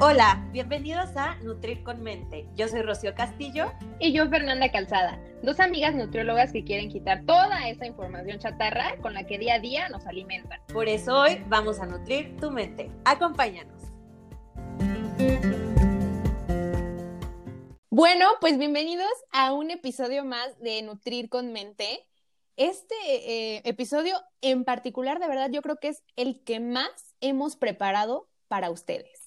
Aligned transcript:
Hola, 0.00 0.44
bienvenidos 0.50 1.16
a 1.16 1.36
Nutrir 1.36 1.84
con 1.84 2.02
Mente. 2.02 2.48
Yo 2.56 2.66
soy 2.66 2.82
Rocío 2.82 3.14
Castillo. 3.14 3.72
Y 4.00 4.12
yo 4.12 4.28
Fernanda 4.28 4.72
Calzada, 4.72 5.20
dos 5.44 5.60
amigas 5.60 5.94
nutriólogas 5.94 6.50
que 6.50 6.64
quieren 6.64 6.90
quitar 6.90 7.24
toda 7.24 7.68
esa 7.68 7.86
información 7.86 8.40
chatarra 8.40 8.96
con 9.00 9.14
la 9.14 9.24
que 9.24 9.38
día 9.38 9.54
a 9.54 9.58
día 9.60 9.88
nos 9.90 10.04
alimentan. 10.08 10.60
Por 10.72 10.88
eso 10.88 11.20
hoy 11.20 11.44
vamos 11.46 11.78
a 11.78 11.86
nutrir 11.86 12.36
tu 12.38 12.50
mente. 12.50 12.90
Acompáñanos. 13.04 13.82
Bueno, 17.88 18.26
pues 18.40 18.58
bienvenidos 18.58 19.12
a 19.30 19.52
un 19.52 19.70
episodio 19.70 20.24
más 20.24 20.58
de 20.58 20.82
Nutrir 20.82 21.28
con 21.28 21.52
Mente. 21.52 22.04
Este 22.56 22.94
eh, 23.04 23.62
episodio 23.64 24.16
en 24.40 24.64
particular, 24.64 25.20
de 25.20 25.28
verdad, 25.28 25.50
yo 25.52 25.62
creo 25.62 25.76
que 25.76 25.88
es 25.88 26.02
el 26.16 26.42
que 26.42 26.58
más 26.58 27.14
hemos 27.20 27.54
preparado 27.54 28.28
para 28.48 28.70
ustedes. 28.70 29.23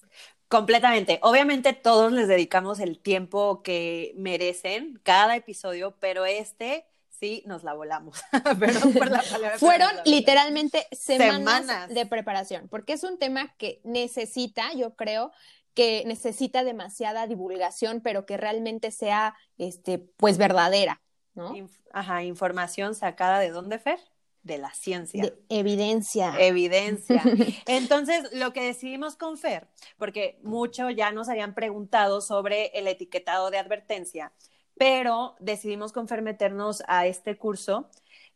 Completamente. 0.48 1.18
Obviamente 1.22 1.74
todos 1.74 2.10
les 2.12 2.26
dedicamos 2.26 2.80
el 2.80 2.98
tiempo 2.98 3.62
que 3.62 4.14
merecen 4.16 4.98
cada 5.02 5.36
episodio, 5.36 5.94
pero 6.00 6.24
este 6.24 6.86
sí 7.10 7.42
nos 7.46 7.64
la 7.64 7.74
volamos. 7.74 8.22
Perdón 8.58 8.92
por 8.94 9.10
la 9.10 9.22
palabra. 9.22 9.58
Fueron 9.58 9.90
literalmente 10.04 10.86
semanas, 10.92 11.88
de 11.88 12.06
preparación, 12.06 12.68
porque 12.68 12.94
es 12.94 13.04
un 13.04 13.18
tema 13.18 13.54
que 13.58 13.80
necesita, 13.84 14.72
yo 14.72 14.94
creo, 14.94 15.32
que 15.74 16.02
necesita 16.06 16.64
demasiada 16.64 17.26
divulgación, 17.26 18.00
pero 18.00 18.26
que 18.26 18.36
realmente 18.36 18.90
sea, 18.90 19.36
este, 19.58 19.98
pues 19.98 20.38
verdadera, 20.38 21.02
¿no? 21.34 21.54
ajá, 21.92 22.24
información 22.24 22.94
sacada 22.94 23.38
de 23.38 23.50
dónde, 23.50 23.78
Fer? 23.78 24.00
De 24.42 24.58
la 24.58 24.72
ciencia. 24.72 25.22
De 25.22 25.38
evidencia. 25.48 26.34
Evidencia. 26.38 27.22
Entonces, 27.66 28.32
lo 28.32 28.52
que 28.52 28.62
decidimos 28.62 29.16
con 29.16 29.36
Fer, 29.36 29.68
porque 29.96 30.38
mucho 30.42 30.90
ya 30.90 31.12
nos 31.12 31.28
habían 31.28 31.54
preguntado 31.54 32.20
sobre 32.20 32.66
el 32.78 32.86
etiquetado 32.86 33.50
de 33.50 33.58
advertencia, 33.58 34.32
pero 34.76 35.36
decidimos 35.40 35.92
con 35.92 36.08
Fer 36.08 36.22
meternos 36.22 36.82
a 36.86 37.06
este 37.06 37.36
curso 37.36 37.90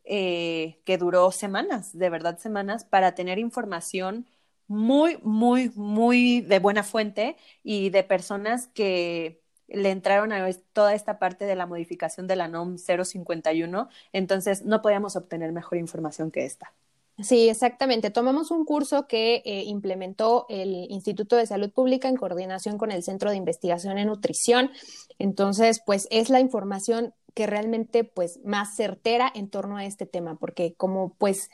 eh, 0.05 0.81
que 0.85 0.99
duró 0.99 1.31
semanas, 1.31 1.97
de 1.97 2.11
verdad 2.11 2.39
semanas, 2.39 2.85
para 2.85 3.15
tener 3.15 3.39
información 3.39 4.27
muy, 4.67 5.19
muy, 5.23 5.71
muy 5.75 6.41
de 6.41 6.59
buena 6.59 6.83
fuente 6.83 7.37
y 7.63 7.91
de 7.91 8.03
personas 8.03 8.69
que 8.69 9.42
le 9.73 9.91
entraron 9.91 10.33
a 10.33 10.49
toda 10.73 10.95
esta 10.95 11.19
parte 11.19 11.45
de 11.45 11.57
la 11.57 11.67
modificación 11.67 12.27
de 12.27 12.37
la 12.37 12.49
NOM 12.49 12.77
051, 12.79 13.89
entonces 14.13 14.65
no 14.65 14.83
podíamos 14.83 15.17
obtener 15.17 15.53
mejor 15.53 15.79
información 15.79 16.31
que 16.31 16.45
esta. 16.45 16.73
Sí, 17.19 17.49
exactamente. 17.49 18.11
Tomamos 18.11 18.51
un 18.51 18.65
curso 18.65 19.07
que 19.07 19.43
eh, 19.45 19.65
implementó 19.67 20.47
el 20.49 20.87
Instituto 20.91 21.37
de 21.37 21.47
Salud 21.47 21.71
Pública 21.71 22.09
en 22.09 22.17
coordinación 22.17 22.79
con 22.79 22.91
el 22.91 23.03
Centro 23.03 23.31
de 23.31 23.37
Investigación 23.37 23.99
en 23.99 24.09
Nutrición. 24.09 24.71
Entonces, 25.19 25.83
pues 25.85 26.09
es 26.11 26.31
la 26.31 26.41
información 26.41 27.15
que 27.35 27.47
realmente 27.47 28.05
pues 28.05 28.41
más 28.45 28.77
certera 28.77 29.31
en 29.35 29.49
torno 29.49 29.77
a 29.77 29.85
este 29.85 30.07
tema, 30.07 30.37
porque 30.37 30.75
como 30.75 31.15
pues 31.15 31.51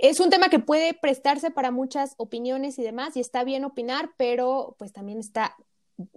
es 0.00 0.20
un 0.20 0.30
tema 0.30 0.48
que 0.48 0.58
puede 0.58 0.94
prestarse 0.94 1.50
para 1.50 1.70
muchas 1.70 2.14
opiniones 2.16 2.78
y 2.78 2.82
demás, 2.82 3.16
y 3.16 3.20
está 3.20 3.44
bien 3.44 3.64
opinar, 3.64 4.10
pero 4.16 4.76
pues 4.78 4.92
también 4.92 5.18
está 5.18 5.56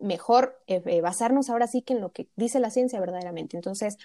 mejor 0.02 0.62
eh, 0.68 0.82
eh, 0.86 1.02
basarnos 1.02 1.50
ahora 1.50 1.68
sí 1.68 1.82
que 1.82 1.94
en 1.94 2.02
lo 2.02 2.12
que 2.12 2.28
dice 2.36 2.60
la 2.60 2.70
ciencia 2.70 3.00
verdaderamente. 3.00 3.58
Entonces, 3.58 3.98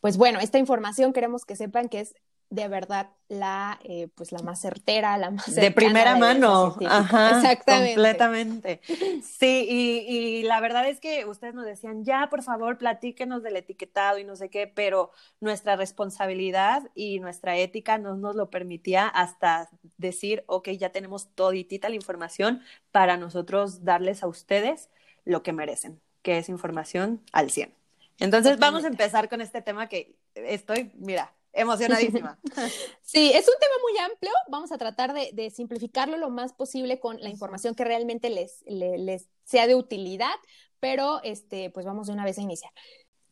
pues 0.00 0.16
bueno, 0.16 0.40
esta 0.40 0.58
información 0.58 1.12
queremos 1.12 1.44
que 1.44 1.56
sepan 1.56 1.88
que 1.88 2.00
es 2.00 2.14
de 2.50 2.66
verdad 2.66 3.10
la 3.28 3.78
eh, 3.84 4.08
pues 4.16 4.32
la 4.32 4.40
más 4.40 4.60
certera, 4.60 5.16
la 5.18 5.30
más 5.30 5.54
de 5.54 5.70
primera 5.70 6.16
mano, 6.16 6.76
Ajá, 6.84 7.36
exactamente, 7.36 7.94
completamente. 7.94 8.80
Sí, 9.22 9.66
y, 9.68 9.98
y, 10.08 10.42
la 10.42 10.60
verdad 10.60 10.88
es 10.88 10.98
que 10.98 11.24
ustedes 11.26 11.54
nos 11.54 11.64
decían 11.64 12.04
ya 12.04 12.28
por 12.28 12.42
favor 12.42 12.76
platíquenos 12.76 13.44
del 13.44 13.56
etiquetado 13.56 14.18
y 14.18 14.24
no 14.24 14.34
sé 14.34 14.50
qué, 14.50 14.66
pero 14.66 15.12
nuestra 15.38 15.76
responsabilidad 15.76 16.90
y 16.96 17.20
nuestra 17.20 17.56
ética 17.56 17.98
no 17.98 18.16
nos 18.16 18.34
lo 18.34 18.50
permitía 18.50 19.06
hasta 19.06 19.70
decir 19.96 20.42
ok 20.48 20.70
ya 20.70 20.90
tenemos 20.90 21.28
toditita 21.36 21.88
la 21.88 21.94
información 21.94 22.62
para 22.90 23.16
nosotros 23.16 23.84
darles 23.84 24.24
a 24.24 24.26
ustedes 24.26 24.88
lo 25.24 25.42
que 25.42 25.52
merecen, 25.52 26.00
que 26.22 26.38
es 26.38 26.48
información 26.48 27.22
al 27.32 27.50
100. 27.50 27.74
Entonces 28.18 28.58
vamos 28.58 28.84
a 28.84 28.88
empezar 28.88 29.28
con 29.28 29.40
este 29.40 29.62
tema 29.62 29.88
que 29.88 30.14
estoy, 30.34 30.92
mira, 30.94 31.34
emocionadísima. 31.52 32.38
Sí, 33.02 33.32
es 33.34 33.48
un 33.48 33.54
tema 33.58 33.74
muy 33.82 33.98
amplio. 33.98 34.32
Vamos 34.48 34.70
a 34.70 34.78
tratar 34.78 35.12
de, 35.12 35.50
simplificarlo 35.50 36.16
lo 36.16 36.30
más 36.30 36.52
posible 36.52 37.00
con 37.00 37.20
la 37.20 37.28
información 37.28 37.74
que 37.74 37.84
realmente 37.84 38.30
les, 38.30 38.62
les, 38.66 39.28
sea 39.44 39.66
de 39.66 39.74
utilidad, 39.74 40.34
pero 40.78 41.20
este, 41.24 41.70
pues 41.70 41.84
vamos 41.86 42.06
de 42.06 42.12
una 42.12 42.24
vez 42.24 42.38
a 42.38 42.42
iniciar. 42.42 42.72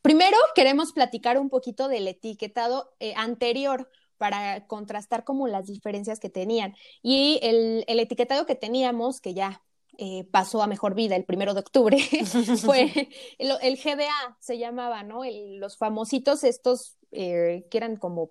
Primero, 0.02 0.36
queremos 0.54 0.92
platicar 0.92 1.38
un 1.38 1.48
poquito 1.48 1.88
del 1.88 2.08
etiquetado 2.08 2.92
eh, 2.98 3.14
anterior 3.16 3.88
para 4.16 4.66
contrastar 4.66 5.22
como 5.22 5.46
las 5.46 5.66
diferencias 5.66 6.18
que 6.18 6.30
tenían. 6.30 6.74
Y 7.02 7.38
el, 7.42 7.84
el 7.86 8.00
etiquetado 8.00 8.46
que 8.46 8.56
teníamos, 8.56 9.20
que 9.20 9.34
ya 9.34 9.62
eh, 10.00 10.24
pasó 10.30 10.62
a 10.62 10.66
mejor 10.66 10.94
vida 10.94 11.16
el 11.16 11.24
primero 11.24 11.54
de 11.54 11.60
octubre, 11.60 11.98
fue 12.64 13.08
el, 13.38 13.76
GDA, 13.76 14.38
se 14.40 14.56
llamaba, 14.56 15.02
¿no? 15.02 15.22
los 15.58 15.76
famositos 15.76 16.44
estos 16.44 16.96
eh, 17.10 17.66
que 17.70 17.78
eran 17.78 17.96
como... 17.96 18.30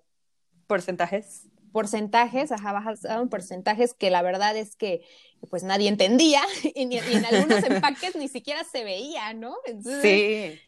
Porcentajes. 0.66 1.46
Porcentajes, 1.72 2.52
ajá, 2.52 2.72
bajaban 2.72 3.28
porcentajes 3.28 3.94
que 3.94 4.10
la 4.10 4.22
verdad 4.22 4.56
es 4.56 4.76
que 4.76 5.02
pues 5.50 5.62
nadie 5.62 5.88
entendía 5.88 6.42
y, 6.74 6.96
en 6.96 7.24
algunos 7.24 7.62
empaques 7.62 8.16
ni 8.16 8.28
siquiera 8.28 8.64
se 8.64 8.84
veía, 8.84 9.34
¿no? 9.34 9.54
sí 10.02 10.58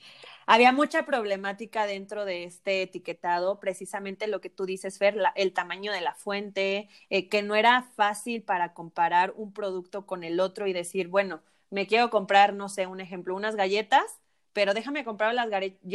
había 0.47 0.73
mucha 0.73 1.05
problemática 1.05 1.87
dentro 1.87 2.25
de 2.25 2.45
este 2.45 2.83
etiquetado, 2.83 3.61
precisamente 3.61 4.27
lo 4.27 4.41
que 4.41 4.51
tú 4.51 4.67
dices, 4.67 4.99
Fer, 4.99 5.17
el 5.34 5.53
tamaño 5.53 5.93
de 5.93 6.01
la 6.01 6.15
fuente, 6.15 6.89
eh, 7.11 7.28
que 7.28 7.43
no 7.43 7.55
era 7.55 7.83
fácil 7.97 8.43
para 8.43 8.75
comparar 8.75 9.33
un 9.37 9.53
producto 9.53 10.06
con 10.06 10.25
el 10.25 10.41
otro 10.41 10.67
y 10.67 10.73
decir, 10.73 11.09
bueno, 11.09 11.43
me 11.71 11.87
quiero 11.87 12.11
comprar, 12.11 12.55
no 12.55 12.69
sé, 12.69 12.87
un 12.87 13.00
ejemplo, 13.00 13.34
unas 13.37 13.56
galletas, 13.56 14.21
pero 14.53 14.75
déjame 14.75 15.05
comprar 15.05 15.34
las 15.34 15.49
galletas, 15.49 15.87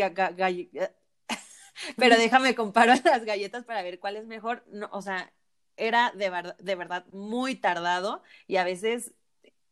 pero 1.97 2.17
déjame 2.17 2.55
comprar 2.55 2.87
las 3.05 3.25
galletas 3.25 3.65
para 3.65 3.83
ver 3.83 3.99
cuál 3.99 4.15
es 4.15 4.25
mejor. 4.25 4.63
No, 4.71 4.89
o 4.91 5.01
sea, 5.01 5.31
era 5.77 6.11
de, 6.15 6.53
de 6.59 6.75
verdad 6.75 7.05
muy 7.11 7.55
tardado 7.55 8.23
y 8.47 8.57
a 8.57 8.63
veces 8.63 9.13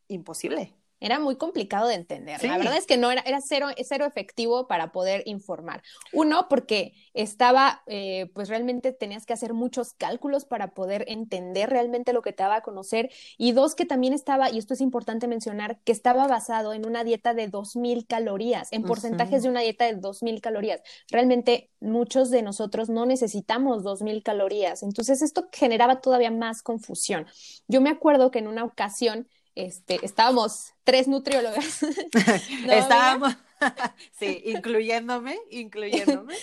imposible 0.07 0.73
era 1.03 1.19
muy 1.19 1.35
complicado 1.35 1.89
de 1.89 1.95
entender. 1.95 2.41
La 2.43 2.57
verdad 2.57 2.77
es 2.77 2.87
que 2.87 2.95
no 2.95 3.11
era, 3.11 3.21
era 3.25 3.41
cero, 3.41 3.67
cero 3.83 4.05
efectivo 4.05 4.67
para 4.67 4.93
poder 4.93 5.21
informar. 5.25 5.83
Uno, 6.13 6.47
porque 6.49 6.93
estaba, 7.13 7.83
eh, 7.87 8.31
pues 8.33 8.47
realmente 8.47 8.93
tenías 8.93 9.25
que 9.25 9.33
hacer 9.33 9.53
muchos 9.53 9.93
cálculos 9.93 10.45
para 10.45 10.73
poder 10.73 11.03
entender 11.09 11.69
realmente 11.69 12.13
lo 12.13 12.21
que 12.21 12.31
te 12.31 12.43
daba 12.43 12.55
a 12.55 12.61
conocer. 12.61 13.11
Y 13.37 13.51
dos, 13.51 13.75
que 13.75 13.85
también 13.85 14.13
estaba, 14.13 14.49
y 14.49 14.57
esto 14.57 14.73
es 14.75 14.79
importante 14.79 15.27
mencionar, 15.27 15.77
que 15.83 15.91
estaba 15.91 16.25
basado 16.25 16.71
en 16.71 16.85
una 16.85 17.03
dieta 17.03 17.33
de 17.33 17.51
2.000 17.51 18.07
calorías, 18.07 18.71
en 18.71 18.83
porcentajes 18.83 19.43
de 19.43 19.49
una 19.49 19.59
dieta 19.59 19.83
de 19.83 19.97
2.000 19.99 20.39
calorías. 20.39 20.81
Realmente 21.11 21.69
muchos 21.81 22.29
de 22.29 22.43
nosotros 22.43 22.87
no 22.87 23.05
necesitamos 23.05 23.83
2.000 23.83 24.23
calorías. 24.23 24.83
Entonces 24.83 25.21
esto 25.21 25.49
generaba 25.51 25.99
todavía 25.99 26.31
más 26.31 26.61
confusión. 26.61 27.27
Yo 27.67 27.81
me 27.81 27.89
acuerdo 27.89 28.31
que 28.31 28.39
en 28.39 28.47
una 28.47 28.63
ocasión, 28.63 29.27
este, 29.55 29.99
estábamos 30.03 30.73
tres 30.83 31.07
nutriólogas. 31.07 31.83
estábamos, 32.69 33.35
sí, 34.11 34.41
incluyéndome, 34.45 35.37
incluyéndome. 35.49 36.35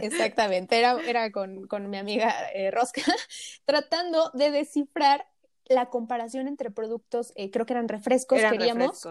Exactamente, 0.00 0.78
era, 0.78 1.00
era 1.06 1.30
con, 1.30 1.66
con 1.66 1.90
mi 1.90 1.98
amiga 1.98 2.34
eh, 2.54 2.70
Rosca, 2.70 3.02
tratando 3.64 4.30
de 4.34 4.50
descifrar 4.50 5.26
la 5.66 5.86
comparación 5.86 6.46
entre 6.48 6.70
productos, 6.70 7.32
eh, 7.36 7.50
creo 7.50 7.66
que 7.66 7.72
eran 7.72 7.88
refrescos, 7.88 8.38
queríamos 8.38 9.06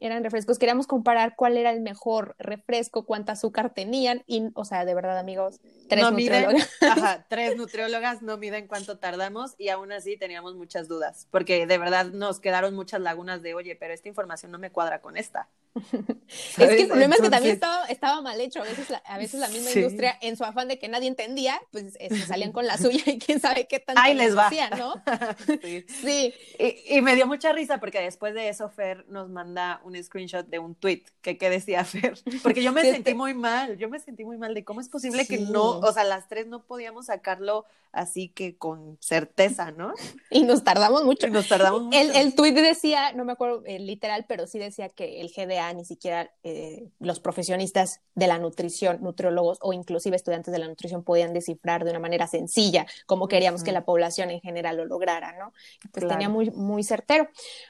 eran 0.00 0.22
refrescos. 0.22 0.58
Queríamos 0.58 0.86
comparar 0.86 1.34
cuál 1.36 1.56
era 1.56 1.70
el 1.70 1.80
mejor 1.80 2.36
refresco, 2.38 3.04
cuánta 3.04 3.32
azúcar 3.32 3.74
tenían. 3.74 4.22
Y, 4.26 4.50
o 4.54 4.64
sea, 4.64 4.84
de 4.84 4.94
verdad, 4.94 5.18
amigos, 5.18 5.60
tres 5.88 6.10
nutriólogas. 6.10 6.70
ajá, 6.80 7.26
tres 7.28 7.56
nutriólogas 7.56 8.22
no 8.22 8.36
miden 8.36 8.66
cuánto 8.66 8.98
tardamos 8.98 9.54
y 9.58 9.68
aún 9.68 9.92
así 9.92 10.16
teníamos 10.16 10.54
muchas 10.54 10.88
dudas, 10.88 11.26
porque 11.30 11.66
de 11.66 11.78
verdad 11.78 12.06
nos 12.06 12.40
quedaron 12.40 12.74
muchas 12.74 13.00
lagunas 13.00 13.42
de, 13.42 13.54
oye, 13.54 13.76
pero 13.76 13.94
esta 13.94 14.08
información 14.08 14.52
no 14.52 14.58
me 14.58 14.70
cuadra 14.70 15.00
con 15.00 15.16
esta. 15.16 15.48
es 15.78 16.56
que 16.56 16.82
el 16.82 16.88
problema 16.88 17.14
es 17.14 17.20
que 17.20 17.30
también 17.30 17.54
estaba, 17.54 17.84
estaba, 17.86 18.20
mal 18.20 18.40
hecho. 18.40 18.60
A 18.60 18.64
veces 18.64 18.90
la, 18.90 18.98
a 18.98 19.18
veces 19.18 19.40
la 19.40 19.48
misma 19.48 19.70
industria, 19.70 20.16
en 20.20 20.36
su 20.36 20.44
afán 20.44 20.68
de 20.68 20.78
que 20.78 20.88
nadie 20.88 21.08
entendía, 21.08 21.60
pues 21.70 21.96
este, 21.98 22.18
salían 22.26 22.52
con 22.52 22.66
la 22.66 22.76
suya 22.78 23.02
y 23.06 23.18
quién 23.18 23.40
sabe 23.40 23.66
qué 23.66 23.78
tanto 23.78 24.00
Ahí 24.02 24.14
les 24.14 24.36
va. 24.36 24.50
¿no? 24.76 25.02
sí. 25.62 25.84
sí. 25.88 26.34
Y, 26.58 26.96
y, 26.96 27.00
me 27.00 27.14
dio 27.14 27.26
mucha 27.26 27.52
risa 27.52 27.78
porque 27.78 28.00
después 28.00 28.34
de 28.34 28.48
eso 28.48 28.68
Fer 28.70 29.06
nos 29.08 29.28
manda 29.28 29.80
un 29.88 30.02
screenshot 30.02 30.46
de 30.46 30.58
un 30.58 30.74
tweet 30.74 31.02
que 31.22 31.36
qué 31.38 31.50
decía 31.50 31.84
Fer. 31.84 32.14
Porque 32.42 32.62
yo 32.62 32.72
me 32.72 32.82
sentí 32.82 32.98
este 32.98 33.14
muy 33.14 33.34
mal, 33.34 33.76
yo 33.78 33.88
me 33.88 33.98
sentí 33.98 34.24
muy 34.24 34.38
mal 34.38 34.54
de 34.54 34.64
cómo 34.64 34.80
es 34.80 34.88
posible 34.88 35.26
que 35.26 35.38
no, 35.38 35.78
o 35.78 35.92
sea, 35.92 36.04
las 36.04 36.28
tres 36.28 36.46
no 36.46 36.62
podíamos 36.62 37.06
sacarlo 37.06 37.64
así 37.90 38.28
que 38.28 38.56
con 38.56 38.98
certeza, 39.00 39.70
¿no? 39.70 39.92
Y 40.30 40.42
nos 40.42 40.62
tardamos 40.62 41.04
mucho. 41.04 41.26
Y 41.26 41.30
nos 41.30 41.48
tardamos 41.48 41.82
mucho. 41.82 41.98
El, 41.98 42.14
el 42.14 42.34
tweet 42.34 42.52
decía, 42.52 43.12
no 43.12 43.24
me 43.24 43.32
acuerdo 43.32 43.62
el 43.64 43.86
literal, 43.86 44.26
pero 44.28 44.46
sí 44.46 44.58
decía 44.58 44.88
que 44.90 45.20
el 45.20 45.30
GDA 45.34 45.72
ni 45.72 45.84
siquiera 45.84 46.30
eh, 46.42 46.88
los 47.00 47.18
profesionistas 47.18 48.00
de 48.14 48.26
la 48.26 48.38
nutrición, 48.38 48.98
nutriólogos 49.00 49.58
o 49.62 49.72
inclusive 49.72 50.16
estudiantes 50.16 50.52
de 50.52 50.58
la 50.58 50.68
nutrición 50.68 51.02
podían 51.02 51.32
descifrar 51.32 51.84
de 51.84 51.90
una 51.90 51.98
manera 51.98 52.26
sencilla 52.26 52.86
como 53.06 53.28
queríamos 53.28 53.62
que 53.62 53.72
la 53.72 53.84
población 53.84 54.30
en 54.30 54.40
general 54.40 54.76
lo 54.76 54.84
lograra, 54.84 55.36
¿no? 55.38 55.52
Pues 55.92 56.06
tenía 56.06 56.28
muy, 56.28 56.50
muy 56.50 56.82
certero. 56.82 57.28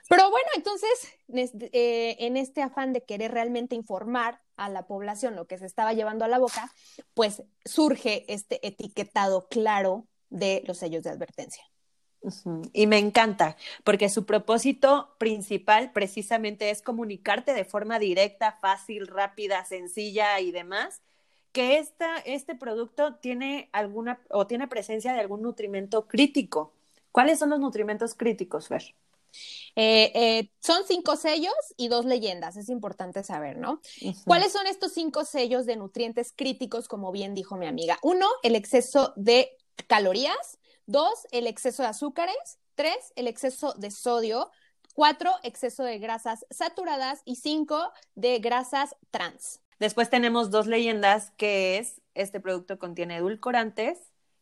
Pero 0.08 0.30
bueno, 0.30 0.48
entonces, 0.56 0.88
eh, 1.72 2.07
en 2.18 2.36
este 2.36 2.62
afán 2.62 2.92
de 2.92 3.02
querer 3.02 3.32
realmente 3.32 3.74
informar 3.74 4.40
a 4.56 4.68
la 4.68 4.86
población 4.86 5.36
lo 5.36 5.46
que 5.46 5.58
se 5.58 5.66
estaba 5.66 5.92
llevando 5.92 6.24
a 6.24 6.28
la 6.28 6.38
boca, 6.38 6.72
pues 7.14 7.42
surge 7.64 8.24
este 8.32 8.66
etiquetado 8.66 9.48
claro 9.48 10.06
de 10.30 10.62
los 10.66 10.78
sellos 10.78 11.04
de 11.04 11.10
advertencia. 11.10 11.64
Y 12.72 12.88
me 12.88 12.98
encanta, 12.98 13.56
porque 13.84 14.08
su 14.08 14.26
propósito 14.26 15.14
principal 15.18 15.92
precisamente 15.92 16.70
es 16.70 16.82
comunicarte 16.82 17.54
de 17.54 17.64
forma 17.64 17.98
directa, 17.98 18.58
fácil, 18.60 19.06
rápida, 19.06 19.64
sencilla 19.64 20.40
y 20.40 20.50
demás, 20.50 21.00
que 21.52 21.78
esta, 21.78 22.18
este 22.18 22.54
producto 22.54 23.14
tiene 23.16 23.68
alguna 23.72 24.20
o 24.30 24.46
tiene 24.46 24.66
presencia 24.66 25.12
de 25.12 25.20
algún 25.20 25.42
nutrimento 25.42 26.08
crítico. 26.08 26.72
¿Cuáles 27.12 27.38
son 27.38 27.50
los 27.50 27.60
nutrimentos 27.60 28.14
críticos, 28.14 28.68
Fer? 28.68 28.94
Eh, 29.76 30.12
eh, 30.14 30.50
son 30.60 30.82
cinco 30.86 31.16
sellos 31.16 31.54
y 31.76 31.88
dos 31.88 32.04
leyendas, 32.04 32.56
es 32.56 32.68
importante 32.68 33.22
saber, 33.22 33.58
¿no? 33.58 33.80
¿Cuáles 34.24 34.52
son 34.52 34.66
estos 34.66 34.92
cinco 34.92 35.24
sellos 35.24 35.66
de 35.66 35.76
nutrientes 35.76 36.32
críticos, 36.34 36.88
como 36.88 37.12
bien 37.12 37.34
dijo 37.34 37.56
mi 37.56 37.66
amiga? 37.66 37.98
Uno, 38.02 38.26
el 38.42 38.54
exceso 38.54 39.12
de 39.16 39.56
calorías. 39.86 40.58
Dos, 40.86 41.26
el 41.32 41.46
exceso 41.46 41.82
de 41.82 41.90
azúcares. 41.90 42.58
Tres, 42.74 43.12
el 43.16 43.26
exceso 43.26 43.74
de 43.74 43.90
sodio. 43.90 44.50
Cuatro, 44.94 45.32
exceso 45.42 45.84
de 45.84 45.98
grasas 45.98 46.46
saturadas. 46.50 47.20
Y 47.24 47.36
cinco, 47.36 47.92
de 48.14 48.38
grasas 48.38 48.96
trans. 49.10 49.60
Después 49.78 50.10
tenemos 50.10 50.50
dos 50.50 50.66
leyendas 50.66 51.30
que 51.36 51.78
es, 51.78 52.00
este 52.14 52.40
producto 52.40 52.78
contiene 52.78 53.16
edulcorantes 53.16 53.98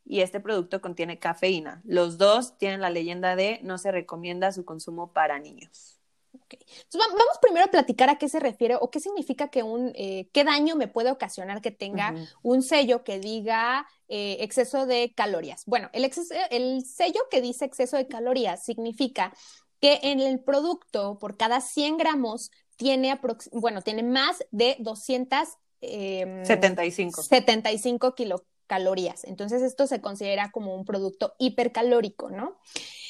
y 0.07 0.21
este 0.21 0.41
producto 0.41 0.81
contiene 0.81 1.19
cafeína. 1.19 1.83
Los 1.85 2.17
dos 2.17 2.57
tienen 2.57 2.81
la 2.81 2.91
leyenda 2.91 3.37
de 3.37 3.59
no 3.63 3.77
se 3.77 3.91
recomienda 3.91 4.53
su 4.53 4.65
consumo 4.65 5.13
para 5.13 5.41
niños. 5.41 5.99
Okay. 6.45 6.61
Entonces, 6.61 7.13
vamos 7.13 7.39
primero 7.41 7.65
a 7.65 7.71
platicar 7.71 8.09
a 8.09 8.19
qué 8.19 8.29
se 8.29 8.39
refiere 8.39 8.77
o 8.81 8.91
qué 8.91 9.01
significa 9.01 9.49
que 9.49 9.65
un, 9.65 9.91
eh, 9.97 10.29
qué 10.33 10.45
daño 10.45 10.77
me 10.77 10.87
puede 10.87 11.11
ocasionar 11.11 11.61
que 11.61 11.73
tenga 11.73 12.15
un 12.43 12.63
sello 12.63 13.03
que 13.03 13.19
diga 13.19 13.89
eh, 14.09 14.37
exceso 14.41 14.87
de 14.87 15.13
calorías. 15.17 15.65
Bueno, 15.67 15.91
el, 15.93 16.09
el 16.51 16.85
sello 16.85 17.21
que 17.31 17.41
dice 17.41 17.65
exceso 17.65 17.97
de 17.97 18.07
calorías 18.07 18.65
significa 18.65 19.33
que 19.81 19.99
en 20.03 20.21
el 20.21 20.39
producto, 20.41 21.19
por 21.19 21.37
cada 21.37 21.61
100 21.61 21.97
gramos, 21.97 22.53
tiene, 22.77 23.19
bueno, 23.53 23.83
tiene 23.83 24.05
más 24.05 24.45
de 24.51 24.77
275 24.79 27.23
75 27.23 28.15
kilocalorías. 28.67 29.25
Entonces, 29.25 29.63
esto 29.63 29.87
se 29.87 30.01
considera 30.01 30.51
como 30.51 30.75
un 30.75 30.85
producto 30.85 31.35
hipercalórico, 31.39 32.31
¿no? 32.31 32.59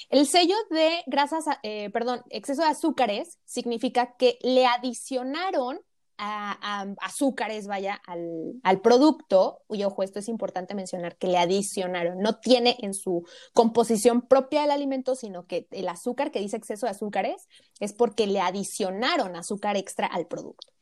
El 0.08 0.26
sello 0.26 0.54
de 0.70 1.02
grasas, 1.06 1.44
eh, 1.62 1.90
perdón, 1.90 2.22
exceso 2.30 2.62
de 2.62 2.68
azúcares 2.68 3.38
significa 3.44 4.16
que 4.16 4.38
le 4.42 4.66
adicionaron 4.66 5.80
azúcares, 6.18 7.66
vaya, 7.66 8.00
al, 8.06 8.54
al, 8.62 8.80
producto, 8.80 9.60
y 9.68 9.84
ojo, 9.84 10.02
esto 10.02 10.18
es 10.18 10.28
importante 10.28 10.74
mencionar, 10.74 11.18
que 11.18 11.26
le 11.26 11.36
adicionaron, 11.36 12.20
no 12.20 12.38
tiene 12.38 12.78
en 12.80 12.94
su 12.94 13.26
composición 13.52 14.22
propia 14.22 14.62
del 14.62 14.70
alimento, 14.70 15.14
sino 15.14 15.46
que 15.46 15.68
el 15.72 15.88
azúcar 15.88 16.30
que 16.30 16.40
dice 16.40 16.56
exceso 16.56 16.86
de 16.86 16.92
azúcares 16.92 17.48
es 17.80 17.92
porque 17.92 18.26
le 18.26 18.40
adicionaron 18.40 19.36
azúcar 19.36 19.76
extra 19.76 20.06
al 20.06 20.26
producto. 20.26 20.75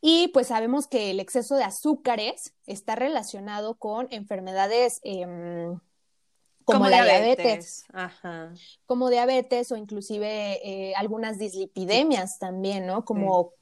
Y 0.00 0.28
pues 0.28 0.48
sabemos 0.48 0.86
que 0.86 1.10
el 1.10 1.20
exceso 1.20 1.56
de 1.56 1.64
azúcares 1.64 2.54
está 2.66 2.94
relacionado 2.94 3.74
con 3.74 4.08
enfermedades 4.10 5.00
em, 5.02 5.78
como, 6.64 6.88
la 6.88 7.04
diabetes, 7.04 7.84
como 8.86 9.08
diabetes 9.08 9.70
o 9.70 9.76
inclusive 9.76 10.60
eh, 10.64 10.94
algunas 10.96 11.38
dislipidemias 11.38 12.38
también, 12.38 12.86
¿no? 12.86 13.04
Como 13.04 13.52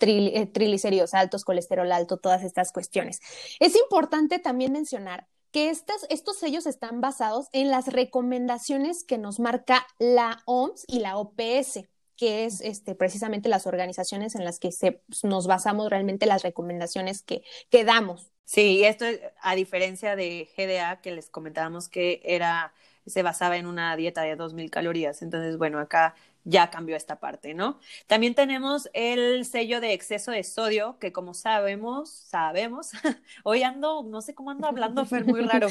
eh, 0.00 0.46
triglicéridos 0.46 1.14
altos, 1.14 1.44
colesterol 1.44 1.90
alto, 1.90 2.18
todas 2.18 2.44
estas 2.44 2.70
cuestiones. 2.70 3.20
Es 3.60 3.74
importante 3.76 4.38
también 4.38 4.72
mencionar 4.72 5.26
que 5.52 5.70
estas, 5.70 6.06
estos 6.10 6.36
sellos 6.36 6.66
están 6.66 7.00
basados 7.00 7.46
en 7.52 7.70
las 7.70 7.86
recomendaciones 7.86 9.04
que 9.04 9.18
nos 9.18 9.40
marca 9.40 9.86
la 9.98 10.42
OMS 10.46 10.84
y 10.88 10.98
la 10.98 11.16
OPS, 11.16 11.84
que 12.16 12.44
es 12.44 12.60
este, 12.60 12.94
precisamente 12.94 13.48
las 13.48 13.66
organizaciones 13.66 14.34
en 14.34 14.44
las 14.44 14.58
que 14.58 14.72
se, 14.72 15.00
nos 15.22 15.46
basamos 15.46 15.90
realmente 15.90 16.26
las 16.26 16.42
recomendaciones 16.42 17.22
que, 17.22 17.42
que 17.70 17.84
damos. 17.84 18.30
Sí, 18.44 18.84
esto 18.84 19.06
a 19.40 19.54
diferencia 19.54 20.16
de 20.16 20.48
GDA, 20.56 21.00
que 21.00 21.12
les 21.12 21.30
comentábamos 21.30 21.88
que 21.88 22.20
era, 22.24 22.74
se 23.06 23.22
basaba 23.22 23.56
en 23.56 23.66
una 23.66 23.96
dieta 23.96 24.22
de 24.22 24.36
2.000 24.36 24.70
calorías. 24.70 25.22
Entonces, 25.22 25.56
bueno, 25.56 25.78
acá 25.78 26.14
ya 26.44 26.70
cambió 26.70 26.94
esta 26.94 27.20
parte, 27.20 27.54
¿no? 27.54 27.78
También 28.06 28.34
tenemos 28.34 28.88
el 28.92 29.44
sello 29.46 29.80
de 29.80 29.94
exceso 29.94 30.30
de 30.30 30.44
sodio, 30.44 30.98
que 30.98 31.12
como 31.12 31.34
sabemos, 31.34 32.10
sabemos, 32.10 32.90
hoy 33.44 33.62
ando, 33.62 34.02
no 34.02 34.20
sé 34.20 34.34
cómo 34.34 34.50
ando 34.50 34.68
hablando, 34.68 35.04
Fer, 35.06 35.24
muy 35.24 35.40
raro, 35.40 35.68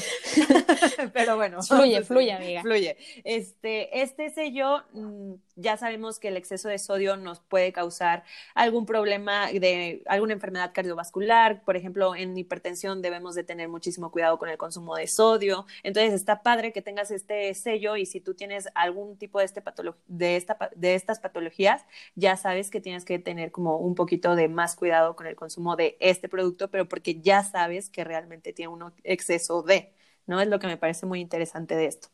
pero 1.12 1.36
bueno. 1.36 1.62
Fluye, 1.62 2.02
fluye, 2.02 2.32
amiga. 2.32 2.62
Fluye. 2.62 2.96
Este, 3.22 4.02
este 4.02 4.30
sello, 4.30 4.82
mm, 4.92 5.34
ya 5.56 5.76
sabemos 5.76 6.18
que 6.18 6.28
el 6.28 6.36
exceso 6.36 6.68
de 6.68 6.78
sodio 6.78 7.16
nos 7.16 7.40
puede 7.40 7.72
causar 7.72 8.24
algún 8.54 8.84
problema 8.84 9.46
de 9.46 10.02
alguna 10.06 10.32
enfermedad 10.32 10.72
cardiovascular, 10.74 11.62
por 11.62 11.76
ejemplo, 11.76 12.16
en 12.16 12.36
hipertensión 12.36 13.00
debemos 13.00 13.36
de 13.36 13.44
tener 13.44 13.68
muchísimo 13.68 14.10
cuidado 14.10 14.38
con 14.38 14.48
el 14.48 14.58
consumo 14.58 14.96
de 14.96 15.06
sodio, 15.06 15.66
entonces 15.84 16.12
está 16.12 16.42
padre 16.42 16.72
que 16.72 16.82
tengas 16.82 17.12
este 17.12 17.54
sello 17.54 17.96
y 17.96 18.06
si 18.06 18.20
tú 18.20 18.34
tienes 18.34 18.68
algún 18.74 19.16
tipo 19.16 19.38
de, 19.38 19.44
este 19.44 19.62
de 20.08 20.36
esta 20.36 20.58
de 20.74 20.94
estas 20.94 21.20
patologías, 21.20 21.84
ya 22.14 22.36
sabes 22.36 22.70
que 22.70 22.80
tienes 22.80 23.04
que 23.04 23.18
tener 23.18 23.50
como 23.52 23.78
un 23.78 23.94
poquito 23.94 24.34
de 24.36 24.48
más 24.48 24.76
cuidado 24.76 25.16
con 25.16 25.26
el 25.26 25.36
consumo 25.36 25.76
de 25.76 25.96
este 26.00 26.28
producto, 26.28 26.70
pero 26.70 26.88
porque 26.88 27.20
ya 27.20 27.42
sabes 27.44 27.90
que 27.90 28.04
realmente 28.04 28.52
tiene 28.52 28.72
un 28.72 28.92
exceso 29.04 29.62
de. 29.62 29.93
¿No? 30.26 30.40
Es 30.40 30.48
lo 30.48 30.58
que 30.58 30.66
me 30.66 30.76
parece 30.76 31.06
muy 31.06 31.20
interesante 31.20 31.74
de 31.76 31.86
esto. 31.86 32.08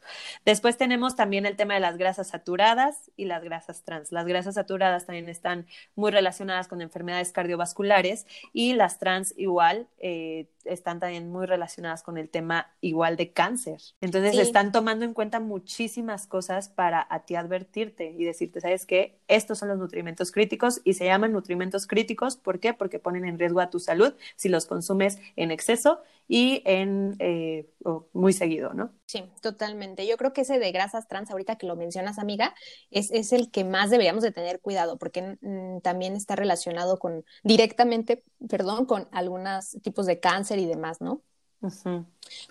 Después 0.45 0.77
tenemos 0.77 1.17
también 1.17 1.47
el 1.47 1.57
tema 1.57 1.75
de 1.75 1.81
las 1.81 1.97
grasas 1.97 2.29
saturadas 2.29 3.11
y 3.17 3.27
las 3.27 3.43
grasas 3.43 3.83
trans. 3.83 4.13
Las 4.13 4.27
grasas 4.27 4.55
saturadas 4.55 5.07
también 5.07 5.29
están 5.29 5.67
muy 5.95 6.11
relacionadas 6.11 6.69
con 6.69 6.83
enfermedades 6.83 7.33
cardiovasculares 7.33 8.27
y 8.53 8.75
las 8.75 8.99
trans 8.99 9.35
igual 9.37 9.87
eh, 9.99 10.47
están 10.65 11.01
también 11.01 11.31
muy 11.31 11.47
relacionadas 11.47 12.03
con 12.03 12.19
el 12.19 12.29
tema 12.29 12.71
igual 12.81 13.17
de 13.17 13.33
cáncer. 13.33 13.81
Entonces 14.01 14.39
están 14.39 14.73
tomando 14.73 15.05
en 15.05 15.15
cuenta 15.15 15.41
muchísimas 15.41 16.27
cosas 16.27 16.69
para 16.69 17.07
a 17.09 17.25
ti 17.25 17.35
advertirte 17.35 18.15
y 18.17 18.25
decirte, 18.25 18.61
¿sabes 18.61 18.87
qué? 18.87 19.19
Estos 19.29 19.59
son 19.59 19.69
los 19.69 19.79
nutrimentos 19.79 20.33
críticos 20.33 20.81
y 20.85 20.95
se 20.95 21.07
llaman 21.07 21.33
nutrimentos 21.33 21.87
críticos. 21.87 22.37
¿Por 22.37 22.61
qué? 22.61 22.75
Porque 22.75 22.99
ponen 22.99 23.25
en 23.25 23.39
riesgo 23.39 23.61
a 23.61 23.71
tu 23.71 23.79
salud 23.79 24.15
si 24.37 24.49
los 24.49 24.67
consumes 24.67 25.19
en 25.37 25.51
exceso 25.51 26.01
y 26.29 26.63
en 26.65 27.17
eh, 27.19 27.67
muy 28.13 28.33
seguido, 28.33 28.73
¿no? 28.75 28.93
Sí, 29.07 29.25
totalmente. 29.43 30.07
Yo 30.07 30.17
creo 30.17 30.33
que 30.33 30.43
ese 30.43 30.59
de 30.59 30.73
grasas 30.73 31.09
trans, 31.09 31.31
ahorita 31.31 31.57
que 31.57 31.67
lo 31.67 31.77
mencionas, 31.77 32.19
amiga, 32.19 32.55
es, 32.91 33.11
es 33.11 33.33
el 33.33 33.51
que 33.51 33.65
más 33.65 33.91
deberíamos 33.91 34.23
de 34.23 34.33
tener 34.33 34.61
cuidado, 34.61 34.99
porque 34.99 35.39
mm, 35.41 35.81
también 35.81 36.17
está 36.17 36.37
relacionado 36.37 36.99
con 36.99 37.25
directamente, 37.43 38.25
perdón, 38.49 38.87
con 38.87 39.09
algunos 39.13 39.77
tipos 39.83 40.07
de 40.07 40.21
cáncer 40.21 40.59
y 40.59 40.67
demás, 40.67 41.01
¿no? 41.01 41.23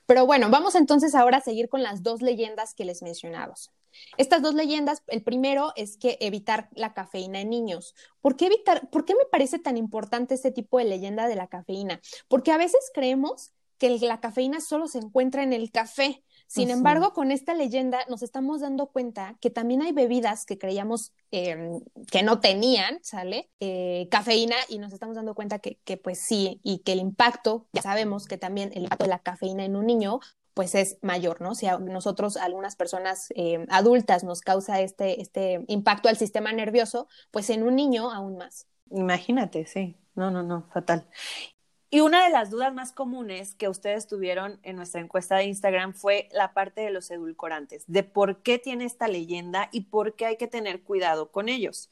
Pero 0.06 0.26
bueno, 0.26 0.50
vamos 0.50 0.76
entonces 0.76 1.16
ahora 1.16 1.38
a 1.38 1.42
seguir 1.42 1.68
con 1.68 1.82
las 1.82 2.04
dos 2.04 2.22
leyendas 2.22 2.74
que 2.74 2.86
les 2.86 3.02
mencionamos. 3.02 3.72
Estas 4.18 4.42
dos 4.42 4.54
leyendas, 4.54 5.04
el 5.08 5.24
primero 5.24 5.74
es 5.76 5.98
que 5.98 6.18
evitar 6.22 6.70
la 6.74 6.94
cafeína 6.94 7.42
en 7.42 7.50
niños. 7.50 7.96
¿Por 8.22 8.36
qué 8.36 8.46
evitar? 8.46 8.90
¿Por 8.90 9.06
qué 9.06 9.16
me 9.16 9.26
parece 9.32 9.60
tan 9.60 9.78
importante 9.78 10.36
este 10.36 10.52
tipo 10.52 10.78
de 10.78 10.86
leyenda 10.86 11.28
de 11.28 11.36
la 11.36 11.48
cafeína? 11.48 12.00
Porque 12.28 12.52
a 12.52 12.58
veces 12.58 12.92
creemos 12.94 13.52
que 13.80 13.90
la 14.00 14.20
cafeína 14.20 14.62
solo 14.62 14.88
se 14.88 15.00
encuentra 15.00 15.42
en 15.42 15.54
el 15.54 15.72
café. 15.72 16.24
Sin 16.48 16.72
embargo, 16.72 17.14
con 17.14 17.32
esta 17.32 17.54
leyenda 17.54 18.00
nos 18.10 18.24
estamos 18.24 18.62
dando 18.62 18.88
cuenta 18.88 19.38
que 19.40 19.52
también 19.52 19.84
hay 19.84 19.92
bebidas 19.92 20.46
que 20.46 20.58
creíamos 20.58 21.14
em, 21.30 21.80
que 22.12 22.24
no 22.24 22.40
tenían, 22.40 23.00
¿sale? 23.04 23.52
Eh, 23.60 24.08
cafeína 24.10 24.56
y 24.68 24.80
nos 24.80 24.92
estamos 24.92 25.16
dando 25.16 25.36
cuenta 25.36 25.60
que, 25.60 25.80
que 25.84 25.98
pues 25.98 26.20
sí, 26.20 26.60
y 26.64 26.80
que 26.80 26.94
el 26.94 27.00
impacto, 27.00 27.68
ya 27.72 27.84
sabemos 27.84 28.26
que 28.26 28.38
también 28.38 28.72
el 28.74 28.84
impacto 28.84 29.06
de 29.06 29.10
la 29.10 29.20
cafeína 29.20 29.64
en 29.64 29.76
un 29.76 29.86
niño 29.86 30.20
pues 30.56 30.76
es 30.76 30.98
mayor, 31.02 31.40
¿no? 31.40 31.56
Si 31.56 31.68
a 31.68 31.78
nosotros, 31.78 32.36
algunas 32.36 32.76
personas 32.76 33.28
em, 33.36 33.66
adultas, 33.70 34.24
nos 34.24 34.42
causa 34.42 34.82
este, 34.82 35.22
este 35.22 35.64
impacto 35.68 36.10
al 36.10 36.18
sistema 36.18 36.52
nervioso, 36.52 37.08
pues 37.32 37.50
en 37.50 37.64
un 37.64 37.76
niño 37.76 38.12
aún 38.12 38.38
más. 38.38 38.68
Imagínate, 38.92 39.66
sí. 39.66 39.96
No, 40.16 40.32
no, 40.32 40.44
no, 40.44 40.68
fatal. 40.74 41.08
Y 41.92 42.02
una 42.02 42.24
de 42.24 42.30
las 42.30 42.52
dudas 42.52 42.72
más 42.74 42.92
comunes 42.92 43.56
que 43.56 43.68
ustedes 43.68 44.06
tuvieron 44.06 44.60
en 44.62 44.76
nuestra 44.76 45.02
encuesta 45.02 45.38
de 45.38 45.46
Instagram 45.46 45.94
fue 45.94 46.30
la 46.32 46.54
parte 46.54 46.82
de 46.82 46.92
los 46.92 47.10
edulcorantes, 47.10 47.84
de 47.88 48.04
por 48.04 48.44
qué 48.44 48.60
tiene 48.60 48.86
esta 48.86 49.08
leyenda 49.08 49.70
y 49.72 49.82
por 49.82 50.16
qué 50.16 50.28
hay 50.28 50.38
que 50.38 50.48
tener 50.48 50.84
cuidado 50.84 51.32
con 51.32 51.50
ellos. 51.50 51.90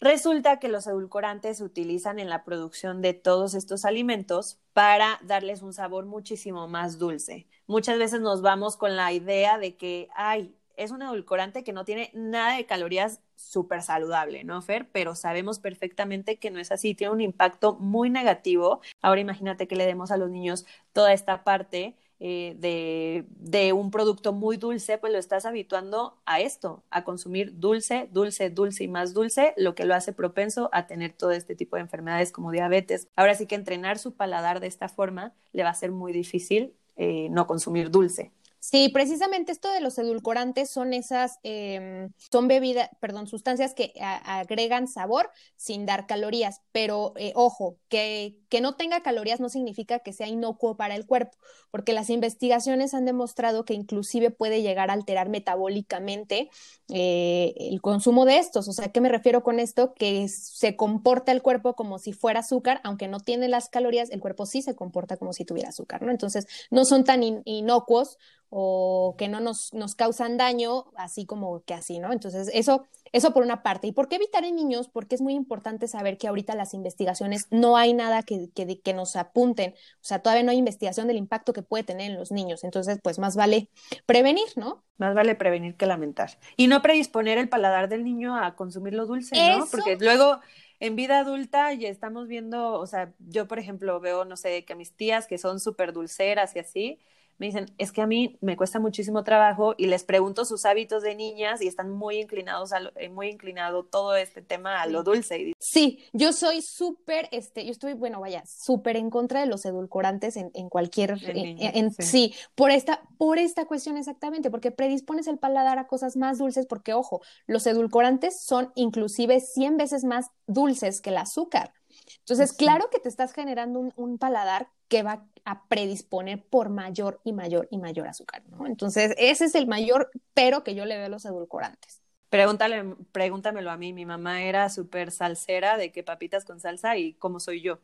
Resulta 0.00 0.58
que 0.58 0.68
los 0.68 0.86
edulcorantes 0.86 1.58
se 1.58 1.64
utilizan 1.64 2.18
en 2.18 2.30
la 2.30 2.44
producción 2.44 3.02
de 3.02 3.12
todos 3.12 3.54
estos 3.54 3.84
alimentos 3.84 4.58
para 4.72 5.18
darles 5.22 5.62
un 5.62 5.74
sabor 5.74 6.06
muchísimo 6.06 6.66
más 6.66 6.98
dulce. 6.98 7.46
Muchas 7.66 7.98
veces 7.98 8.20
nos 8.20 8.40
vamos 8.40 8.76
con 8.76 8.96
la 8.96 9.12
idea 9.12 9.58
de 9.58 9.76
que, 9.76 10.08
ay, 10.14 10.54
es 10.76 10.90
un 10.90 11.02
edulcorante 11.02 11.64
que 11.64 11.72
no 11.72 11.84
tiene 11.84 12.10
nada 12.14 12.56
de 12.56 12.66
calorías 12.66 13.20
súper 13.34 13.82
saludable, 13.82 14.44
¿no, 14.44 14.60
Fer? 14.62 14.88
Pero 14.90 15.14
sabemos 15.14 15.58
perfectamente 15.58 16.36
que 16.36 16.50
no 16.50 16.58
es 16.58 16.72
así, 16.72 16.94
tiene 16.94 17.12
un 17.12 17.20
impacto 17.20 17.74
muy 17.74 18.10
negativo. 18.10 18.80
Ahora 19.02 19.20
imagínate 19.20 19.68
que 19.68 19.76
le 19.76 19.86
demos 19.86 20.10
a 20.10 20.16
los 20.16 20.30
niños 20.30 20.66
toda 20.92 21.12
esta 21.12 21.44
parte 21.44 21.96
eh, 22.18 23.24
de, 23.38 23.72
un 23.72 23.90
producto 23.90 24.32
muy 24.32 24.56
dulce, 24.56 24.96
pues 24.96 25.12
lo 25.12 25.18
estás 25.18 25.44
habituando 25.44 26.16
a 26.24 26.40
esto, 26.40 26.82
a 26.90 27.04
consumir 27.04 27.58
dulce, 27.58 28.08
dulce, 28.10 28.48
dulce 28.48 28.84
y 28.84 28.88
más 28.88 29.12
dulce, 29.12 29.52
lo 29.56 29.74
que 29.74 29.84
lo 29.84 29.94
hace 29.94 30.12
propenso 30.12 30.70
a 30.72 30.86
tener 30.86 31.12
todo 31.12 31.32
este 31.32 31.54
tipo 31.54 31.76
de 31.76 31.82
enfermedades 31.82 32.32
como 32.32 32.52
diabetes. 32.52 33.08
Ahora 33.16 33.34
sí 33.34 33.46
que 33.46 33.54
entrenar 33.54 33.98
su 33.98 34.14
paladar 34.14 34.60
de 34.60 34.66
esta 34.66 34.88
forma 34.88 35.34
le 35.52 35.64
va 35.64 35.70
a 35.70 35.74
ser 35.74 35.90
muy 35.90 36.12
difícil 36.12 36.74
eh, 36.96 37.28
no 37.30 37.46
consumir 37.46 37.90
dulce. 37.90 38.32
Sí, 38.68 38.88
precisamente 38.88 39.52
esto 39.52 39.70
de 39.70 39.78
los 39.80 39.96
edulcorantes 39.96 40.70
son 40.70 40.92
esas, 40.92 41.38
em, 41.44 42.10
son 42.32 42.48
bebidas, 42.48 42.90
perdón, 43.00 43.28
sustancias 43.28 43.74
que 43.74 43.92
agregan 44.00 44.88
sabor 44.88 45.30
sin 45.54 45.86
dar 45.86 46.08
calorías, 46.08 46.62
pero 46.72 47.12
eh, 47.16 47.32
ojo, 47.36 47.78
que, 47.88 48.34
que 48.48 48.60
no 48.60 48.74
tenga 48.74 49.00
calorías 49.02 49.40
no 49.40 49.48
significa 49.48 49.98
que 49.98 50.12
sea 50.12 50.28
inocuo 50.28 50.76
para 50.76 50.94
el 50.94 51.06
cuerpo, 51.06 51.36
porque 51.70 51.92
las 51.92 52.10
investigaciones 52.10 52.94
han 52.94 53.04
demostrado 53.04 53.64
que 53.64 53.74
inclusive 53.74 54.30
puede 54.30 54.62
llegar 54.62 54.90
a 54.90 54.94
alterar 54.94 55.28
metabólicamente 55.28 56.50
eh, 56.88 57.54
el 57.58 57.80
consumo 57.80 58.24
de 58.24 58.38
estos. 58.38 58.68
O 58.68 58.72
sea, 58.72 58.88
¿qué 58.88 59.00
me 59.00 59.08
refiero 59.08 59.42
con 59.42 59.58
esto? 59.58 59.94
Que 59.94 60.28
se 60.28 60.76
comporta 60.76 61.32
el 61.32 61.42
cuerpo 61.42 61.74
como 61.74 61.98
si 61.98 62.12
fuera 62.12 62.40
azúcar, 62.40 62.80
aunque 62.84 63.08
no 63.08 63.20
tiene 63.20 63.48
las 63.48 63.68
calorías, 63.68 64.10
el 64.10 64.20
cuerpo 64.20 64.46
sí 64.46 64.62
se 64.62 64.74
comporta 64.74 65.16
como 65.16 65.32
si 65.32 65.44
tuviera 65.44 65.70
azúcar, 65.70 66.02
¿no? 66.02 66.10
Entonces, 66.10 66.46
no 66.70 66.84
son 66.84 67.04
tan 67.04 67.22
inocuos 67.44 68.18
o 68.48 69.16
que 69.18 69.28
no 69.28 69.40
nos, 69.40 69.74
nos 69.74 69.94
causan 69.94 70.36
daño, 70.36 70.86
así 70.96 71.26
como 71.26 71.62
que 71.64 71.74
así, 71.74 71.98
¿no? 71.98 72.12
Entonces, 72.12 72.48
eso, 72.52 72.86
eso 73.16 73.32
por 73.32 73.42
una 73.42 73.62
parte. 73.62 73.86
¿Y 73.86 73.92
por 73.92 74.08
qué 74.08 74.16
evitar 74.16 74.44
en 74.44 74.56
niños? 74.56 74.88
Porque 74.88 75.14
es 75.14 75.20
muy 75.20 75.34
importante 75.34 75.88
saber 75.88 76.18
que 76.18 76.28
ahorita 76.28 76.54
las 76.54 76.74
investigaciones 76.74 77.46
no 77.50 77.76
hay 77.76 77.92
nada 77.92 78.22
que, 78.22 78.50
que, 78.54 78.80
que, 78.80 78.94
nos 78.94 79.16
apunten, 79.16 79.72
o 79.72 80.04
sea, 80.04 80.20
todavía 80.20 80.44
no 80.44 80.50
hay 80.50 80.58
investigación 80.58 81.06
del 81.06 81.16
impacto 81.16 81.52
que 81.52 81.62
puede 81.62 81.84
tener 81.84 82.10
en 82.10 82.16
los 82.18 82.30
niños. 82.30 82.64
Entonces, 82.64 82.98
pues 83.02 83.18
más 83.18 83.36
vale 83.36 83.68
prevenir, 84.06 84.46
¿no? 84.56 84.84
Más 84.98 85.14
vale 85.14 85.34
prevenir 85.34 85.76
que 85.76 85.86
lamentar. 85.86 86.38
Y 86.56 86.66
no 86.66 86.82
predisponer 86.82 87.38
el 87.38 87.48
paladar 87.48 87.88
del 87.88 88.04
niño 88.04 88.36
a 88.36 88.54
consumir 88.54 88.94
lo 88.94 89.06
dulce, 89.06 89.34
¿no? 89.34 89.66
Porque 89.70 89.96
luego 90.00 90.40
en 90.80 90.96
vida 90.96 91.20
adulta 91.20 91.72
ya 91.72 91.88
estamos 91.88 92.28
viendo, 92.28 92.74
o 92.74 92.86
sea, 92.86 93.12
yo 93.18 93.48
por 93.48 93.58
ejemplo 93.58 93.98
veo, 94.00 94.24
no 94.24 94.36
sé, 94.36 94.64
que 94.64 94.74
mis 94.74 94.92
tías 94.92 95.26
que 95.26 95.38
son 95.38 95.60
súper 95.60 95.92
dulceras 95.92 96.54
y 96.54 96.58
así, 96.58 96.98
me 97.38 97.46
dicen, 97.46 97.66
es 97.78 97.92
que 97.92 98.02
a 98.02 98.06
mí 98.06 98.38
me 98.40 98.56
cuesta 98.56 98.78
muchísimo 98.78 99.24
trabajo 99.24 99.74
y 99.76 99.86
les 99.86 100.04
pregunto 100.04 100.44
sus 100.44 100.64
hábitos 100.64 101.02
de 101.02 101.14
niñas 101.14 101.60
y 101.60 101.66
están 101.66 101.90
muy 101.90 102.18
inclinados 102.18 102.72
a 102.72 102.80
eh, 102.96 103.08
muy 103.08 103.28
inclinado 103.28 103.84
todo 103.84 104.16
este 104.16 104.42
tema 104.42 104.80
a 104.80 104.86
lo 104.86 105.02
dulce. 105.02 105.52
Sí, 105.58 106.04
yo 106.12 106.32
soy 106.32 106.62
súper, 106.62 107.28
este, 107.32 107.64
yo 107.64 107.70
estoy, 107.70 107.94
bueno, 107.94 108.20
vaya, 108.20 108.42
súper 108.46 108.96
en 108.96 109.10
contra 109.10 109.40
de 109.40 109.46
los 109.46 109.64
edulcorantes 109.64 110.36
en, 110.36 110.50
en 110.54 110.68
cualquier, 110.68 111.16
en, 111.26 111.92
sí. 111.92 112.34
por 112.54 112.70
esta, 112.70 113.02
por 113.18 113.38
esta 113.38 113.66
cuestión 113.66 113.96
exactamente, 113.96 114.50
porque 114.50 114.70
predispones 114.70 115.26
el 115.26 115.38
paladar 115.38 115.78
a 115.78 115.86
cosas 115.86 116.16
más 116.16 116.38
dulces, 116.38 116.66
porque 116.66 116.94
ojo, 116.94 117.20
los 117.46 117.66
edulcorantes 117.66 118.42
son 118.44 118.72
inclusive 118.74 119.40
100 119.40 119.76
veces 119.76 120.04
más 120.04 120.30
dulces 120.46 121.00
que 121.00 121.10
el 121.10 121.18
azúcar. 121.18 121.72
Entonces, 122.18 122.52
claro 122.52 122.88
que 122.90 122.98
te 122.98 123.08
estás 123.08 123.32
generando 123.32 123.92
un, 123.94 124.18
paladar 124.18 124.68
que 124.88 125.02
va 125.02 125.24
a 125.44 125.64
predisponer 125.68 126.42
por 126.42 126.68
mayor 126.68 127.20
y 127.24 127.32
mayor 127.32 127.68
y 127.70 127.78
mayor 127.78 128.08
azúcar, 128.08 128.42
¿no? 128.50 128.66
Entonces, 128.66 129.14
ese 129.16 129.44
es 129.44 129.54
el 129.54 129.66
mayor 129.66 130.10
pero 130.34 130.64
que 130.64 130.74
yo 130.74 130.84
le 130.84 130.96
veo 130.96 131.06
a 131.06 131.08
los 131.08 131.24
edulcorantes. 131.24 132.00
Pregúntale, 132.28 132.96
pregúntamelo 133.12 133.70
a 133.70 133.76
mí, 133.76 133.92
mi 133.92 134.04
mamá 134.04 134.42
era 134.42 134.68
súper 134.68 135.12
salsera 135.12 135.76
de 135.76 135.92
que 135.92 136.02
papitas 136.02 136.44
con 136.44 136.60
salsa 136.60 136.96
y 136.96 137.14
cómo 137.14 137.38
soy 137.38 137.62
yo. 137.62 137.78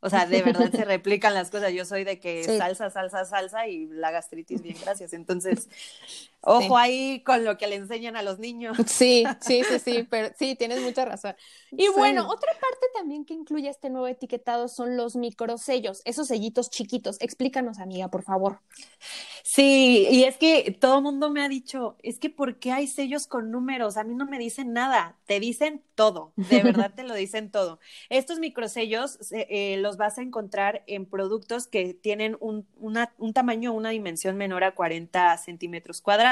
O 0.00 0.10
sea, 0.10 0.26
de 0.26 0.42
verdad 0.42 0.70
se 0.70 0.84
replican 0.84 1.34
las 1.34 1.50
cosas. 1.50 1.72
Yo 1.72 1.84
soy 1.84 2.04
de 2.04 2.18
que 2.18 2.44
salsa, 2.44 2.90
salsa, 2.90 3.24
salsa 3.24 3.68
y 3.68 3.86
la 3.86 4.10
gastritis, 4.10 4.62
bien, 4.62 4.76
gracias. 4.80 5.12
Entonces, 5.12 5.68
ojo 6.42 6.76
ahí 6.76 7.22
con 7.24 7.44
lo 7.44 7.56
que 7.58 7.66
le 7.66 7.76
enseñan 7.76 8.16
a 8.16 8.22
los 8.22 8.38
niños. 8.38 8.76
Sí, 8.86 9.24
sí, 9.40 9.62
sí, 9.64 9.78
sí, 9.78 10.02
pero 10.10 10.34
sí, 10.38 10.56
tienes 10.56 10.80
mucha 10.82 11.04
razón. 11.04 11.34
Y 11.70 11.88
bueno, 11.88 12.28
otra 12.28 12.52
parte 12.52 12.86
también 12.94 13.24
que 13.24 13.34
incluye 13.34 13.68
este 13.68 13.90
nuevo 13.90 14.06
etiquetado 14.06 14.68
son 14.68 14.96
los 14.96 15.16
microsellos, 15.16 16.02
esos 16.04 16.28
sellitos 16.28 16.70
chiquitos. 16.70 17.16
Explícanos, 17.20 17.78
amiga, 17.78 18.08
por 18.08 18.22
favor. 18.22 18.60
Sí, 19.44 20.06
y 20.10 20.24
es 20.24 20.36
que 20.36 20.76
todo 20.80 20.98
el 20.98 21.02
mundo 21.02 21.30
me 21.30 21.42
ha 21.42 21.48
dicho, 21.48 21.96
es 22.02 22.18
que 22.18 22.30
¿por 22.30 22.58
qué 22.58 22.72
hay 22.72 22.86
sellos 22.86 23.26
con 23.26 23.50
números? 23.50 23.96
A 23.96 24.04
mí 24.04 24.14
no 24.14 24.24
me 24.26 24.38
dicen 24.38 24.72
nada, 24.72 25.16
te 25.26 25.40
dicen 25.40 25.82
todo, 25.94 26.32
de 26.36 26.62
verdad 26.62 26.92
te 26.94 27.02
lo 27.02 27.14
dicen 27.14 27.50
todo. 27.50 27.78
Estos 28.08 28.38
microsellos 28.38 29.18
eh, 29.32 29.76
los 29.78 29.96
vas 29.96 30.18
a 30.18 30.22
encontrar 30.22 30.84
en 30.86 31.06
productos 31.06 31.66
que 31.66 31.94
tienen 31.94 32.36
un, 32.40 32.66
una, 32.76 33.12
un 33.18 33.32
tamaño, 33.32 33.72
una 33.72 33.90
dimensión 33.90 34.36
menor 34.36 34.64
a 34.64 34.74
40 34.74 35.36
centímetros 35.38 36.00
cuadrados. 36.00 36.31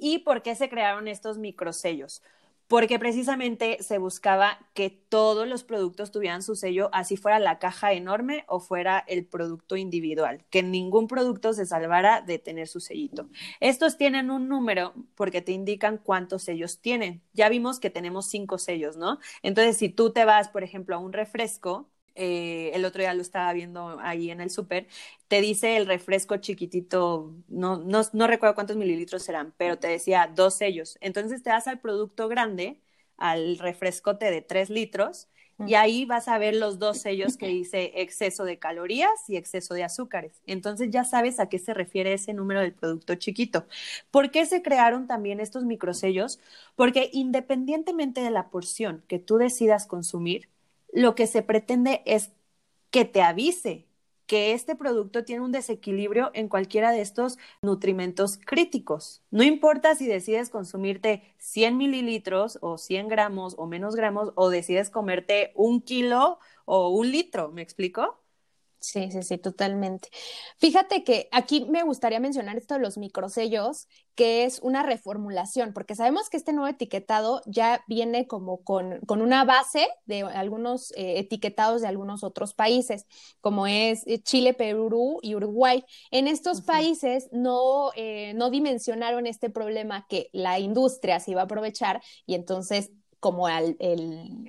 ¿Y 0.00 0.18
por 0.18 0.42
qué 0.42 0.54
se 0.54 0.68
crearon 0.68 1.08
estos 1.08 1.38
microsellos? 1.38 2.22
porque 2.68 2.98
precisamente 2.98 3.78
se 3.80 3.96
buscaba 3.96 4.58
que 4.74 4.90
todos 4.90 5.48
los 5.48 5.64
productos 5.64 6.12
tuvieran 6.12 6.42
su 6.42 6.54
sello, 6.54 6.90
así 6.92 7.16
fuera 7.16 7.38
la 7.38 7.58
caja 7.58 7.94
enorme 7.94 8.44
o 8.46 8.60
fuera 8.60 9.02
el 9.08 9.24
producto 9.24 9.76
individual, 9.76 10.44
que 10.50 10.62
ningún 10.62 11.08
producto 11.08 11.54
se 11.54 11.64
salvara 11.64 12.20
de 12.20 12.38
tener 12.38 12.68
su 12.68 12.80
sellito. 12.80 13.28
Estos 13.60 13.96
tienen 13.96 14.30
un 14.30 14.48
número 14.48 14.92
porque 15.14 15.40
te 15.40 15.52
indican 15.52 15.96
cuántos 15.96 16.42
sellos 16.42 16.78
tienen. 16.80 17.22
Ya 17.32 17.48
vimos 17.48 17.80
que 17.80 17.88
tenemos 17.88 18.26
cinco 18.28 18.58
sellos, 18.58 18.98
¿no? 18.98 19.18
Entonces, 19.42 19.78
si 19.78 19.88
tú 19.88 20.12
te 20.12 20.26
vas, 20.26 20.50
por 20.50 20.62
ejemplo, 20.62 20.94
a 20.94 20.98
un 20.98 21.14
refresco, 21.14 21.88
eh, 22.18 22.72
el 22.74 22.84
otro 22.84 23.00
día 23.00 23.14
lo 23.14 23.22
estaba 23.22 23.52
viendo 23.52 23.98
ahí 24.00 24.30
en 24.30 24.40
el 24.40 24.50
súper, 24.50 24.88
te 25.28 25.40
dice 25.40 25.76
el 25.76 25.86
refresco 25.86 26.36
chiquitito, 26.38 27.32
no, 27.48 27.78
no, 27.78 28.02
no 28.12 28.26
recuerdo 28.26 28.54
cuántos 28.54 28.76
mililitros 28.76 29.22
serán, 29.22 29.54
pero 29.56 29.78
te 29.78 29.88
decía 29.88 30.30
dos 30.34 30.54
sellos. 30.56 30.98
Entonces 31.00 31.42
te 31.42 31.50
das 31.50 31.68
al 31.68 31.80
producto 31.80 32.28
grande, 32.28 32.80
al 33.16 33.58
refrescote 33.58 34.30
de 34.30 34.42
tres 34.42 34.68
litros, 34.70 35.28
y 35.64 35.74
ahí 35.74 36.04
vas 36.04 36.28
a 36.28 36.38
ver 36.38 36.54
los 36.54 36.78
dos 36.78 36.98
sellos 36.98 37.36
que 37.36 37.48
dice 37.48 37.92
exceso 37.96 38.44
de 38.44 38.58
calorías 38.58 39.10
y 39.28 39.36
exceso 39.36 39.74
de 39.74 39.84
azúcares. 39.84 40.40
Entonces 40.46 40.90
ya 40.90 41.04
sabes 41.04 41.40
a 41.40 41.48
qué 41.48 41.58
se 41.58 41.74
refiere 41.74 42.12
ese 42.14 42.32
número 42.32 42.60
del 42.60 42.74
producto 42.74 43.14
chiquito. 43.16 43.66
¿Por 44.10 44.30
qué 44.30 44.46
se 44.46 44.62
crearon 44.62 45.06
también 45.06 45.40
estos 45.40 45.64
microsellos? 45.64 46.40
Porque 46.76 47.10
independientemente 47.12 48.20
de 48.20 48.30
la 48.30 48.50
porción 48.50 49.04
que 49.08 49.18
tú 49.18 49.36
decidas 49.36 49.86
consumir, 49.86 50.48
lo 50.92 51.14
que 51.14 51.26
se 51.26 51.42
pretende 51.42 52.02
es 52.06 52.30
que 52.90 53.04
te 53.04 53.22
avise 53.22 53.86
que 54.26 54.52
este 54.52 54.76
producto 54.76 55.24
tiene 55.24 55.42
un 55.42 55.52
desequilibrio 55.52 56.30
en 56.34 56.48
cualquiera 56.48 56.92
de 56.92 57.00
estos 57.00 57.38
nutrimentos 57.62 58.38
críticos. 58.38 59.22
No 59.30 59.42
importa 59.42 59.94
si 59.94 60.06
decides 60.06 60.50
consumirte 60.50 61.34
100 61.38 61.78
mililitros 61.78 62.58
o 62.60 62.76
100 62.76 63.08
gramos 63.08 63.54
o 63.58 63.66
menos 63.66 63.96
gramos 63.96 64.32
o 64.34 64.50
decides 64.50 64.90
comerte 64.90 65.52
un 65.54 65.80
kilo 65.80 66.38
o 66.66 66.90
un 66.90 67.10
litro, 67.10 67.50
¿me 67.50 67.62
explico? 67.62 68.18
Sí, 68.90 69.10
sí, 69.10 69.22
sí, 69.22 69.36
totalmente. 69.36 70.08
Fíjate 70.56 71.04
que 71.04 71.28
aquí 71.30 71.66
me 71.68 71.82
gustaría 71.82 72.20
mencionar 72.20 72.56
esto 72.56 72.72
de 72.72 72.80
los 72.80 72.96
microsellos, 72.96 73.86
que 74.14 74.44
es 74.44 74.60
una 74.60 74.82
reformulación, 74.82 75.74
porque 75.74 75.94
sabemos 75.94 76.30
que 76.30 76.38
este 76.38 76.54
nuevo 76.54 76.68
etiquetado 76.68 77.42
ya 77.44 77.84
viene 77.86 78.26
como 78.26 78.64
con, 78.64 79.00
una 79.06 79.44
base 79.44 79.88
de 80.06 80.22
algunos 80.22 80.92
eh, 80.92 81.18
etiquetados 81.18 81.82
de 81.82 81.88
algunos 81.88 82.24
otros 82.24 82.54
países, 82.54 83.04
como 83.42 83.66
es 83.66 84.06
eh, 84.06 84.22
Chile, 84.22 84.54
Perú 84.54 85.18
y 85.20 85.34
Uruguay. 85.34 85.84
En 86.10 86.26
estos 86.26 86.62
países 86.62 87.28
no, 87.30 87.90
eh, 87.94 88.32
no 88.36 88.48
dimensionaron 88.48 89.26
este 89.26 89.50
problema 89.50 90.06
que 90.08 90.30
la 90.32 90.58
industria 90.60 91.20
se 91.20 91.32
iba 91.32 91.42
a 91.42 91.44
aprovechar 91.44 92.00
y 92.24 92.34
entonces 92.34 92.90
como 93.20 93.50
el, 93.50 93.76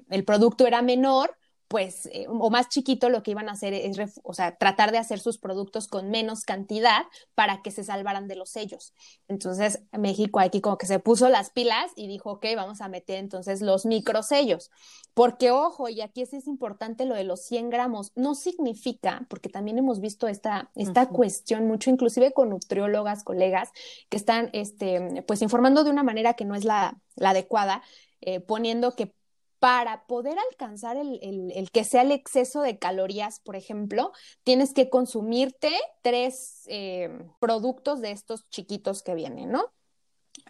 el 0.10 0.24
producto 0.24 0.66
era 0.66 0.82
menor, 0.82 1.36
pues, 1.70 2.08
eh, 2.08 2.26
o 2.28 2.50
más 2.50 2.68
chiquito, 2.68 3.10
lo 3.10 3.22
que 3.22 3.30
iban 3.30 3.48
a 3.48 3.52
hacer 3.52 3.76
es, 3.76 4.20
o 4.24 4.34
sea, 4.34 4.58
tratar 4.58 4.92
de 4.92 4.98
hacer 4.98 5.20
sus 5.20 5.38
productos 5.38 5.88
con 5.88 6.10
menos 6.10 6.44
cantidad 6.44 7.04
para 7.36 7.62
que 7.62 7.70
se 7.70 7.84
salvaran 7.84 8.28
de 8.28 8.36
los 8.36 8.50
sellos. 8.50 8.96
Entonces, 9.28 9.80
México 9.92 10.40
aquí 10.40 10.62
como 10.62 10.80
que 10.80 10.88
se 10.88 10.98
puso 10.98 11.30
las 11.30 11.52
pilas 11.52 11.92
y 11.96 12.08
dijo, 12.08 12.32
ok, 12.32 12.46
vamos 12.56 12.82
a 12.82 12.88
meter 12.88 13.20
entonces 13.20 13.62
los 13.62 13.86
microsellos. 13.86 14.72
Porque, 15.14 15.52
ojo, 15.52 15.90
y 15.90 16.02
aquí 16.02 16.24
es, 16.24 16.34
es 16.34 16.48
importante 16.48 17.06
lo 17.06 17.14
de 17.14 17.24
los 17.24 17.44
100 17.44 17.70
gramos, 17.70 18.14
no 18.16 18.34
significa, 18.34 19.28
porque 19.30 19.50
también 19.50 19.78
hemos 19.78 20.00
visto 20.02 20.28
esta, 20.28 20.72
esta 20.74 21.10
cuestión 21.10 21.68
mucho, 21.68 21.92
inclusive 21.92 22.34
con 22.34 22.50
nutriólogas, 22.50 23.24
colegas, 23.24 23.70
que 24.10 24.18
están, 24.18 24.50
este, 24.54 25.24
pues, 25.28 25.44
informando 25.44 25.84
de 25.84 25.92
una 25.92 26.02
manera 26.02 26.34
que 26.34 26.46
no 26.46 26.56
es 26.56 26.66
la, 26.66 27.00
adecuada, 27.22 27.84
eh, 28.22 28.40
poniendo 28.40 28.96
que 28.96 29.14
para 29.60 30.08
poder 30.08 30.38
alcanzar 30.52 30.98
el, 30.98 31.70
que 31.72 31.84
sea 31.84 32.02
el 32.02 32.12
exceso 32.12 32.62
de 32.62 32.80
calorías, 32.80 33.40
por 33.40 33.56
ejemplo, 33.56 34.14
tienes 34.44 34.74
que 34.74 34.90
consumirte 34.90 35.72
tres 36.02 36.64
eh, 36.68 37.10
productos 37.40 38.02
de 38.02 38.12
estos 38.12 38.50
chiquitos 38.50 39.04
que 39.04 39.16
vienen, 39.16 39.52
¿no? 39.52 39.72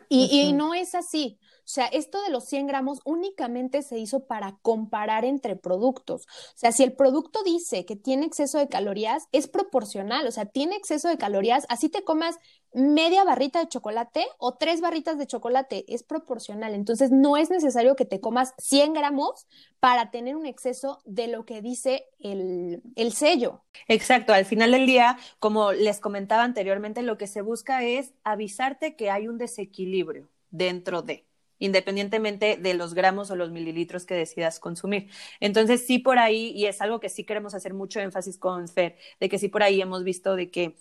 y, 0.10 0.54
no 0.54 0.74
es 0.74 0.96
así. 0.96 1.40
O 1.60 1.72
sea, 1.72 1.86
esto 1.86 2.22
de 2.24 2.32
los 2.32 2.46
100 2.46 2.66
gramos 2.66 3.00
únicamente 3.06 3.84
se 3.84 4.00
hizo 4.00 4.26
para 4.26 4.58
comparar 4.64 5.24
entre 5.24 5.56
productos. 5.56 6.24
O 6.24 6.58
sea, 6.58 6.72
si 6.72 6.84
el 6.84 6.94
producto 6.94 7.44
dice 7.44 7.86
que 7.86 7.96
tiene 7.96 8.26
exceso 8.26 8.58
de 8.58 8.68
calorías, 8.68 9.28
es 9.32 9.48
proporcional. 9.48 10.26
O 10.26 10.32
sea, 10.32 10.46
tiene 10.46 10.76
exceso 10.76 11.10
de 11.10 11.18
calorías, 11.18 11.66
así 11.70 11.90
te 11.90 12.04
comas 12.04 12.38
media 12.74 13.24
barrita 13.24 13.60
de 13.60 13.68
chocolate 13.68 14.26
o 14.38 14.56
tres 14.56 14.82
barritas 14.82 15.18
de 15.18 15.28
chocolate, 15.28 15.86
es 15.88 16.04
proporcional. 16.04 16.74
Entonces, 16.74 17.12
no 17.12 17.38
es 17.38 17.50
necesario 17.50 17.96
que 17.96 18.06
te 18.06 18.20
comas 18.20 18.54
100 18.58 18.94
gramos 18.94 19.48
para 19.80 20.12
tener 20.12 20.36
un 20.36 20.46
exceso 20.46 21.02
de 21.06 21.28
lo 21.28 21.46
que 21.46 21.62
dice 21.62 22.06
el, 22.20 22.82
el 22.96 23.14
sello. 23.14 23.62
Exacto, 23.88 24.34
al 24.34 24.46
final 24.46 24.72
del 24.72 24.86
día, 24.86 25.18
como 25.40 25.72
les 25.72 26.00
comentaba 26.00 26.44
anteriormente, 26.44 27.02
lo 27.02 27.18
que 27.18 27.28
se 27.28 27.42
busca 27.42 27.84
es 27.84 28.14
avisarte 28.24 28.96
que 28.96 29.10
hay 29.10 29.28
un 29.28 29.38
desequilibrio 29.38 30.30
dentro 30.52 31.02
de 31.02 31.26
independientemente 31.60 32.58
de 32.58 32.74
los 32.74 32.94
gramos 32.94 33.30
o 33.32 33.36
los 33.36 33.52
mililitros 33.52 34.06
que 34.06 34.16
decidas 34.16 34.60
consumir. 34.60 35.10
Entonces, 35.40 35.86
sí 35.86 36.00
por 36.00 36.18
ahí, 36.18 36.52
y 36.56 36.66
es 36.66 36.82
algo 36.82 37.00
que 37.00 37.10
sí 37.10 37.26
queremos 37.26 37.54
hacer 37.54 37.74
mucho 37.74 38.00
énfasis 38.00 38.38
con 38.38 38.68
Fer, 38.68 38.96
de 39.20 39.30
que 39.30 39.38
sí 39.38 39.50
por 39.50 39.64
ahí 39.64 39.82
hemos 39.82 40.04
visto 40.04 40.36
de 40.36 40.50
que 40.50 40.76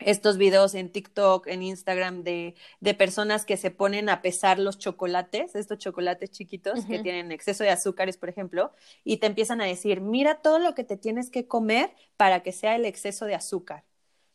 estos 0.00 0.38
videos 0.38 0.74
en 0.74 0.90
TikTok, 0.90 1.46
en 1.46 1.62
Instagram, 1.62 2.22
de, 2.22 2.54
de 2.80 2.94
personas 2.94 3.44
que 3.44 3.56
se 3.56 3.70
ponen 3.70 4.08
a 4.08 4.22
pesar 4.22 4.58
los 4.58 4.78
chocolates, 4.78 5.54
estos 5.54 5.78
chocolates 5.78 6.30
chiquitos 6.30 6.84
que 6.84 6.98
tienen 6.98 7.32
exceso 7.32 7.64
de 7.64 7.70
azúcares, 7.70 8.16
por 8.16 8.28
ejemplo, 8.28 8.72
y 9.04 9.18
te 9.18 9.26
empiezan 9.26 9.60
a 9.60 9.64
decir, 9.64 10.00
mira 10.00 10.42
todo 10.42 10.58
lo 10.58 10.74
que 10.74 10.84
te 10.84 10.96
tienes 10.96 11.30
que 11.30 11.46
comer 11.46 11.94
para 12.16 12.42
que 12.42 12.52
sea 12.52 12.76
el 12.76 12.84
exceso 12.84 13.26
de 13.26 13.34
azúcar. 13.34 13.84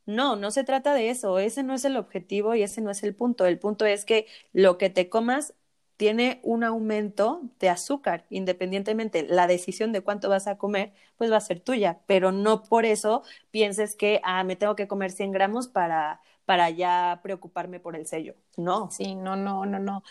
No, 0.05 0.35
no 0.35 0.51
se 0.51 0.63
trata 0.63 0.93
de 0.93 1.09
eso, 1.09 1.39
ese 1.39 1.63
no 1.63 1.73
es 1.75 1.85
el 1.85 1.95
objetivo 1.95 2.55
y 2.55 2.63
ese 2.63 2.81
no 2.81 2.89
es 2.91 3.03
el 3.03 3.15
punto. 3.15 3.45
El 3.45 3.59
punto 3.59 3.85
es 3.85 4.03
que 4.03 4.27
lo 4.51 4.77
que 4.77 4.89
te 4.89 5.09
comas 5.09 5.53
tiene 6.01 6.39
un 6.41 6.63
aumento 6.63 7.43
de 7.59 7.69
azúcar, 7.69 8.25
independientemente 8.31 9.21
la 9.29 9.45
decisión 9.45 9.91
de 9.91 10.01
cuánto 10.01 10.29
vas 10.29 10.47
a 10.47 10.57
comer, 10.57 10.93
pues 11.15 11.31
va 11.31 11.37
a 11.37 11.41
ser 11.41 11.59
tuya, 11.59 11.99
pero 12.07 12.31
no 12.31 12.63
por 12.63 12.85
eso 12.85 13.21
pienses 13.51 13.95
que, 13.95 14.19
ah, 14.23 14.43
me 14.43 14.55
tengo 14.55 14.75
que 14.75 14.87
comer 14.87 15.11
100 15.11 15.31
gramos 15.31 15.67
para, 15.67 16.19
para 16.45 16.71
ya 16.71 17.19
preocuparme 17.21 17.79
por 17.79 17.95
el 17.95 18.07
sello. 18.07 18.33
No. 18.57 18.89
Sí, 18.89 19.13
no, 19.13 19.35
no, 19.35 19.63
no, 19.67 19.77
no. 19.77 20.01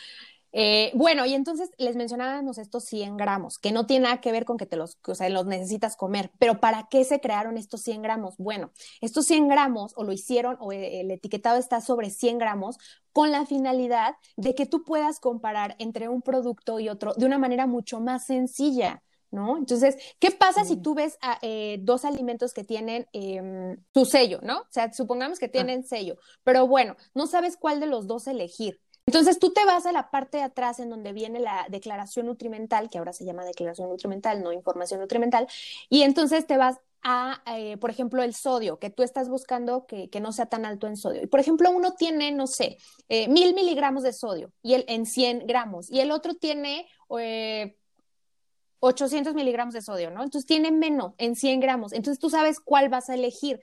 Eh, 0.52 0.90
bueno, 0.94 1.26
y 1.26 1.34
entonces 1.34 1.70
les 1.78 1.94
mencionábamos 1.94 2.58
estos 2.58 2.84
100 2.84 3.16
gramos, 3.16 3.58
que 3.58 3.70
no 3.70 3.86
tiene 3.86 4.04
nada 4.04 4.20
que 4.20 4.32
ver 4.32 4.44
con 4.44 4.56
que 4.56 4.66
te 4.66 4.76
los, 4.76 4.98
o 5.06 5.14
sea, 5.14 5.28
los 5.28 5.46
necesitas 5.46 5.96
comer, 5.96 6.32
pero 6.38 6.58
¿para 6.60 6.88
qué 6.90 7.04
se 7.04 7.20
crearon 7.20 7.56
estos 7.56 7.82
100 7.82 8.02
gramos? 8.02 8.34
Bueno, 8.38 8.72
estos 9.00 9.26
100 9.26 9.48
gramos 9.48 9.92
o 9.96 10.02
lo 10.02 10.12
hicieron 10.12 10.56
o 10.60 10.72
el 10.72 11.10
etiquetado 11.10 11.58
está 11.58 11.80
sobre 11.80 12.10
100 12.10 12.38
gramos 12.38 12.78
con 13.12 13.30
la 13.30 13.46
finalidad 13.46 14.16
de 14.36 14.54
que 14.54 14.66
tú 14.66 14.84
puedas 14.84 15.20
comparar 15.20 15.76
entre 15.78 16.08
un 16.08 16.22
producto 16.22 16.80
y 16.80 16.88
otro 16.88 17.14
de 17.14 17.26
una 17.26 17.38
manera 17.38 17.66
mucho 17.66 18.00
más 18.00 18.26
sencilla. 18.26 19.02
¿no? 19.30 19.56
Entonces, 19.56 19.96
¿qué 20.18 20.32
pasa 20.32 20.64
si 20.64 20.76
tú 20.76 20.94
ves 20.94 21.16
eh, 21.42 21.78
dos 21.82 22.04
alimentos 22.04 22.52
que 22.52 22.64
tienen 22.64 23.06
eh, 23.12 23.76
su 23.94 24.04
sello, 24.04 24.40
¿no? 24.42 24.60
O 24.62 24.66
sea, 24.70 24.92
supongamos 24.92 25.38
que 25.38 25.46
ah. 25.46 25.52
tienen 25.52 25.84
sello, 25.84 26.16
pero 26.42 26.66
bueno, 26.66 26.96
no 27.14 27.28
sabes 27.28 27.56
cuál 27.56 27.78
de 27.78 27.86
los 27.86 28.06
dos 28.06 28.26
elegir. 28.26 28.80
Entonces 29.10 29.40
tú 29.40 29.52
te 29.52 29.64
vas 29.64 29.86
a 29.86 29.92
la 29.92 30.08
parte 30.08 30.36
de 30.36 30.44
atrás 30.44 30.78
en 30.78 30.88
donde 30.88 31.12
viene 31.12 31.40
la 31.40 31.66
declaración 31.68 32.26
nutrimental, 32.26 32.88
que 32.88 32.98
ahora 32.98 33.12
se 33.12 33.24
llama 33.24 33.44
declaración 33.44 33.88
nutrimental, 33.88 34.40
no 34.40 34.52
información 34.52 35.00
nutrimental, 35.00 35.48
y 35.88 36.02
entonces 36.02 36.46
te 36.46 36.56
vas 36.56 36.76
a, 37.02 37.42
eh, 37.56 37.76
por 37.78 37.90
ejemplo, 37.90 38.22
el 38.22 38.34
sodio, 38.34 38.78
que 38.78 38.88
tú 38.88 39.02
estás 39.02 39.28
buscando 39.28 39.84
que, 39.88 40.08
no 40.20 40.30
sea 40.30 40.46
tan 40.46 40.64
alto 40.64 40.86
en 40.86 40.96
sodio. 40.96 41.24
Y, 41.24 41.26
por 41.26 41.40
ejemplo, 41.40 41.72
uno 41.72 41.94
tiene, 41.94 42.30
no 42.30 42.46
sé, 42.46 42.78
eh, 43.08 43.26
mil 43.26 43.52
miligramos 43.52 44.04
de 44.04 44.12
sodio 44.12 44.52
y 44.62 44.74
el, 44.74 44.84
en 44.86 45.06
100 45.06 45.44
gramos, 45.44 45.90
y 45.90 45.98
el 45.98 46.12
otro 46.12 46.34
tiene 46.34 46.86
800 48.78 49.32
eh, 49.32 49.34
miligramos 49.34 49.74
de 49.74 49.82
sodio, 49.82 50.12
¿no? 50.12 50.22
Entonces 50.22 50.46
tiene 50.46 50.70
menos 50.70 51.14
en 51.18 51.34
100 51.34 51.58
gramos. 51.58 51.92
Entonces 51.92 52.20
tú 52.20 52.30
sabes 52.30 52.60
cuál 52.60 52.88
vas 52.88 53.10
a 53.10 53.14
elegir 53.14 53.60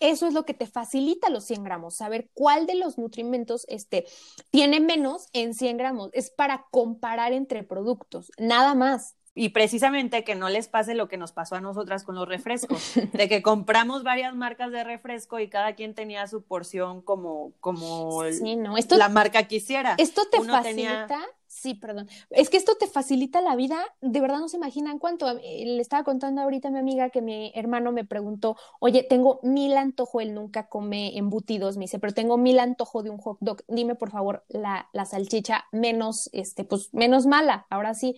eso 0.00 0.26
es 0.26 0.34
lo 0.34 0.44
que 0.44 0.54
te 0.54 0.66
facilita 0.66 1.30
los 1.30 1.44
100 1.44 1.62
gramos, 1.62 1.94
saber 1.94 2.30
cuál 2.34 2.66
de 2.66 2.74
los 2.74 2.98
nutrimentos 2.98 3.66
este, 3.68 4.06
tiene 4.50 4.80
menos 4.80 5.28
en 5.32 5.54
100 5.54 5.76
gramos. 5.76 6.10
Es 6.12 6.30
para 6.30 6.66
comparar 6.70 7.32
entre 7.32 7.62
productos, 7.62 8.32
nada 8.38 8.74
más. 8.74 9.16
Y 9.32 9.50
precisamente 9.50 10.24
que 10.24 10.34
no 10.34 10.48
les 10.48 10.68
pase 10.68 10.94
lo 10.94 11.08
que 11.08 11.16
nos 11.16 11.32
pasó 11.32 11.54
a 11.54 11.60
nosotras 11.60 12.02
con 12.02 12.16
los 12.16 12.28
refrescos, 12.28 12.92
de 13.12 13.28
que 13.28 13.42
compramos 13.42 14.02
varias 14.02 14.34
marcas 14.34 14.72
de 14.72 14.82
refresco 14.82 15.38
y 15.38 15.48
cada 15.48 15.74
quien 15.74 15.94
tenía 15.94 16.26
su 16.26 16.42
porción 16.42 17.00
como, 17.00 17.52
como 17.60 18.22
la 18.24 19.08
marca 19.08 19.44
quisiera. 19.44 19.94
Esto 19.98 20.22
te 20.30 20.40
facilita 20.42 21.20
Sí, 21.50 21.74
perdón. 21.74 22.08
Es 22.30 22.48
que 22.48 22.56
esto 22.56 22.76
te 22.76 22.86
facilita 22.86 23.40
la 23.40 23.56
vida, 23.56 23.76
de 24.00 24.20
verdad 24.20 24.38
no 24.38 24.48
se 24.48 24.56
imaginan 24.56 25.00
cuánto. 25.00 25.34
Le 25.34 25.80
estaba 25.80 26.04
contando 26.04 26.40
ahorita 26.42 26.68
a 26.68 26.70
mi 26.70 26.78
amiga 26.78 27.10
que 27.10 27.22
mi 27.22 27.50
hermano 27.56 27.90
me 27.90 28.04
preguntó, 28.04 28.56
oye, 28.78 29.02
tengo 29.02 29.40
mil 29.42 29.76
antojo, 29.76 30.20
él 30.20 30.32
nunca 30.32 30.68
come 30.68 31.18
embutidos, 31.18 31.76
me 31.76 31.86
dice, 31.86 31.98
pero 31.98 32.14
tengo 32.14 32.38
mil 32.38 32.60
antojo 32.60 33.02
de 33.02 33.10
un 33.10 33.18
hot 33.18 33.38
dog, 33.40 33.64
dime 33.66 33.96
por 33.96 34.12
favor 34.12 34.44
la, 34.46 34.88
la 34.92 35.06
salchicha 35.06 35.64
menos, 35.72 36.30
este, 36.32 36.62
pues 36.62 36.94
menos 36.94 37.26
mala, 37.26 37.66
ahora 37.68 37.94
sí. 37.94 38.14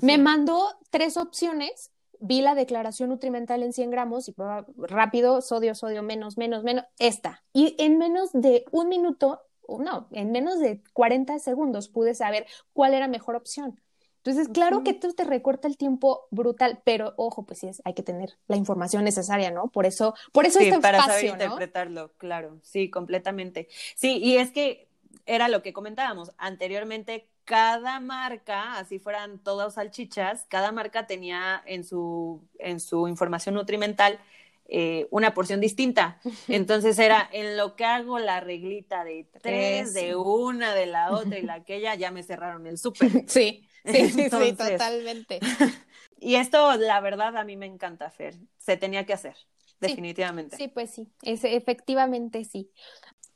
Me 0.00 0.18
mandó 0.18 0.60
tres 0.90 1.16
opciones, 1.16 1.92
vi 2.18 2.42
la 2.42 2.56
declaración 2.56 3.10
nutrimental 3.10 3.62
en 3.62 3.72
100 3.72 3.90
gramos 3.92 4.28
y 4.28 4.34
rápido, 4.76 5.40
sodio, 5.40 5.76
sodio, 5.76 6.02
menos, 6.02 6.36
menos, 6.36 6.64
menos, 6.64 6.84
esta. 6.98 7.44
Y 7.52 7.76
en 7.78 7.96
menos 7.98 8.32
de 8.32 8.64
un 8.72 8.88
minuto 8.88 9.40
no, 9.78 10.08
en 10.12 10.32
menos 10.32 10.58
de 10.58 10.80
40 10.92 11.38
segundos 11.38 11.88
pude 11.88 12.14
saber 12.14 12.46
cuál 12.72 12.94
era 12.94 13.08
mejor 13.08 13.36
opción. 13.36 13.80
Entonces, 14.24 14.48
claro 14.48 14.84
que 14.84 14.90
esto 14.90 15.12
te 15.14 15.24
recorta 15.24 15.66
el 15.66 15.76
tiempo 15.76 16.28
brutal, 16.30 16.80
pero 16.84 17.12
ojo, 17.16 17.44
pues 17.44 17.58
sí, 17.58 17.66
es, 17.66 17.82
hay 17.84 17.94
que 17.94 18.04
tener 18.04 18.38
la 18.46 18.56
información 18.56 19.02
necesaria, 19.02 19.50
¿no? 19.50 19.66
Por 19.66 19.84
eso, 19.84 20.14
por 20.30 20.46
eso 20.46 20.60
sí, 20.60 20.70
para 20.80 21.04
saber 21.04 21.24
interpretarlo, 21.24 22.12
claro, 22.18 22.60
sí, 22.62 22.88
completamente. 22.88 23.68
Sí, 23.96 24.18
y 24.18 24.36
es 24.36 24.52
que 24.52 24.86
era 25.26 25.48
lo 25.48 25.60
que 25.62 25.72
comentábamos 25.72 26.30
anteriormente, 26.38 27.26
cada 27.44 27.98
marca, 27.98 28.78
así 28.78 29.00
fueran 29.00 29.40
todas 29.40 29.74
salchichas, 29.74 30.46
cada 30.48 30.70
marca 30.70 31.08
tenía 31.08 31.60
en 31.66 31.82
su, 31.82 32.40
en 32.60 32.78
su 32.78 33.08
información 33.08 33.56
nutrimental 33.56 34.20
eh, 34.74 35.06
una 35.10 35.34
porción 35.34 35.60
distinta. 35.60 36.18
Entonces 36.48 36.98
era 36.98 37.28
en 37.30 37.58
lo 37.58 37.76
que 37.76 37.84
hago 37.84 38.18
la 38.18 38.40
reglita 38.40 39.04
de 39.04 39.28
tres, 39.42 39.92
de 39.92 40.16
una, 40.16 40.74
de 40.74 40.86
la 40.86 41.12
otra 41.12 41.38
y 41.38 41.42
la 41.42 41.54
aquella, 41.62 41.94
ya 41.94 42.10
me 42.10 42.22
cerraron 42.22 42.66
el 42.66 42.78
súper. 42.78 43.10
Sí, 43.28 43.68
sí, 43.84 44.08
sí, 44.08 44.30
sí, 44.30 44.52
totalmente. 44.54 45.40
Y 46.18 46.36
esto, 46.36 46.76
la 46.76 47.00
verdad, 47.00 47.36
a 47.36 47.44
mí 47.44 47.56
me 47.56 47.66
encanta, 47.66 48.10
Fer. 48.10 48.36
Se 48.56 48.78
tenía 48.78 49.04
que 49.04 49.12
hacer, 49.12 49.36
definitivamente. 49.78 50.56
Sí, 50.56 50.68
pues 50.68 50.90
sí, 50.90 51.08
es, 51.20 51.44
efectivamente 51.44 52.44
sí. 52.44 52.70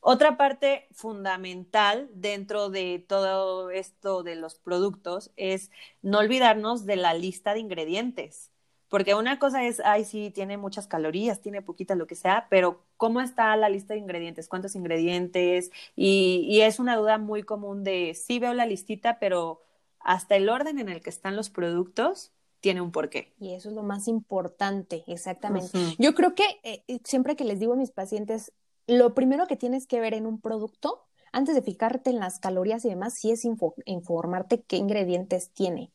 Otra 0.01 0.39
parte 0.39 0.87
fundamental 0.93 2.09
dentro 2.15 2.71
de 2.71 3.05
todo 3.07 3.71
esto 3.71 4.23
de 4.23 4.37
los 4.37 4.55
productos 4.55 5.33
es 5.37 5.71
no 6.01 6.21
olvidarnos 6.21 6.87
de 6.87 6.97
la 6.97 7.13
lista 7.13 7.53
de 7.53 7.61
ingredientes 7.61 8.53
Porque 8.89 9.15
una 9.15 9.39
cosa 9.39 9.65
es, 9.65 9.81
ay, 9.85 10.05
sí, 10.05 10.31
tiene 10.31 10.57
muchas 10.57 10.87
calorías, 10.87 11.41
tiene 11.41 11.63
poquitas, 11.63 11.97
lo 11.97 12.07
que 12.07 12.15
sea, 12.15 12.47
pero 12.49 12.83
¿cómo 12.97 13.21
está 13.21 13.57
la 13.57 13.69
lista 13.69 13.95
de 13.95 14.01
ingredientes? 14.01 14.49
¿Cuántos 14.49 14.77
ingredientes? 14.77 15.71
Y, 15.97 16.47
y 16.49 16.61
es 16.61 16.79
una 16.79 16.97
duda 16.97 17.19
muy 17.19 17.43
común 17.43 17.85
de, 17.85 18.15
sí 18.15 18.39
veo 18.39 18.55
la 18.55 18.67
listita, 18.67 19.19
pero 19.19 19.63
hasta 20.01 20.37
el 20.37 20.49
orden 20.49 20.79
en 20.79 20.89
el 20.89 21.01
que 21.01 21.11
están 21.11 21.35
los 21.35 21.51
productos 21.51 22.33
tiene 22.61 22.81
un 22.81 22.93
porqué. 22.93 23.35
Y 23.39 23.55
eso 23.55 23.69
es 23.69 23.75
lo 23.75 23.83
más 23.83 24.09
importante, 24.09 25.05
exactamente. 25.07 25.79
Yo 25.99 26.15
creo 26.15 26.35
que 26.35 26.45
eh, 26.63 26.83
siempre 27.05 27.37
que 27.37 27.45
les 27.45 27.61
digo 27.61 27.75
a 27.75 27.77
mis 27.77 27.91
pacientes, 27.91 28.53
lo 28.87 29.15
primero 29.15 29.47
que 29.47 29.57
tienes 29.57 29.87
que 29.87 30.01
ver 30.01 30.15
en 30.15 30.27
un 30.27 30.41
producto, 30.41 31.07
antes 31.33 31.55
de 31.55 31.63
fijarte 31.63 32.11
en 32.11 32.19
las 32.19 32.39
calorías 32.39 32.85
y 32.85 32.89
demás, 32.89 33.15
sí 33.21 33.31
es 33.31 33.45
informarte 33.85 34.63
qué 34.63 34.77
ingredientes 34.77 35.51
tiene. 35.51 35.93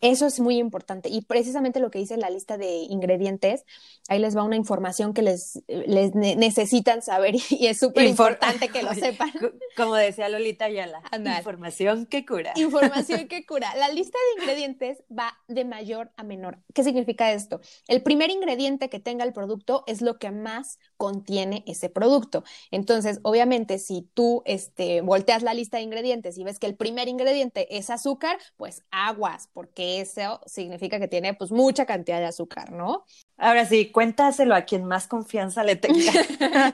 Eso 0.00 0.26
es 0.26 0.38
muy 0.40 0.58
importante. 0.58 1.08
Y 1.08 1.22
precisamente 1.22 1.80
lo 1.80 1.90
que 1.90 1.98
dice 1.98 2.16
la 2.16 2.30
lista 2.30 2.56
de 2.56 2.68
ingredientes, 2.88 3.64
ahí 4.08 4.18
les 4.18 4.36
va 4.36 4.44
una 4.44 4.56
información 4.56 5.12
que 5.12 5.22
les, 5.22 5.62
les 5.66 6.14
necesitan 6.14 7.02
saber 7.02 7.34
y 7.50 7.66
es 7.66 7.78
súper 7.78 8.06
importante 8.06 8.68
que 8.68 8.82
lo 8.82 8.94
sepan. 8.94 9.32
Como 9.76 9.94
decía 9.94 10.28
Lolita 10.28 10.66
Ayala, 10.66 11.02
información 11.38 12.06
que 12.06 12.24
cura. 12.24 12.52
Información 12.56 13.28
que 13.28 13.44
cura. 13.44 13.74
La 13.76 13.88
lista 13.88 14.18
de 14.18 14.42
ingredientes 14.42 15.02
va 15.16 15.38
de 15.48 15.64
mayor 15.64 16.12
a 16.16 16.22
menor. 16.22 16.58
¿Qué 16.74 16.84
significa 16.84 17.32
esto? 17.32 17.60
El 17.86 18.02
primer 18.02 18.30
ingrediente 18.30 18.88
que 18.88 19.00
tenga 19.00 19.24
el 19.24 19.32
producto 19.32 19.84
es 19.86 20.00
lo 20.00 20.18
que 20.18 20.30
más 20.30 20.78
contiene 20.96 21.64
ese 21.66 21.88
producto. 21.88 22.44
Entonces, 22.70 23.20
obviamente, 23.22 23.78
si 23.78 24.08
tú 24.14 24.42
este, 24.44 25.00
volteas 25.00 25.42
la 25.42 25.54
lista 25.54 25.78
de 25.78 25.84
ingredientes 25.84 26.38
y 26.38 26.44
ves 26.44 26.58
que 26.58 26.66
el 26.66 26.76
primer 26.76 27.08
ingrediente 27.08 27.76
es 27.76 27.90
azúcar, 27.90 28.38
pues 28.56 28.82
aguas, 28.90 29.48
porque 29.52 29.87
eso 29.96 30.40
significa 30.46 30.98
que 30.98 31.08
tiene 31.08 31.34
pues 31.34 31.50
mucha 31.50 31.86
cantidad 31.86 32.18
de 32.18 32.26
azúcar, 32.26 32.72
¿no? 32.72 33.04
Ahora 33.36 33.64
sí, 33.66 33.90
cuéntaselo 33.90 34.54
a 34.54 34.62
quien 34.62 34.84
más 34.84 35.06
confianza 35.06 35.64
le 35.64 35.76
tenga. 35.76 36.12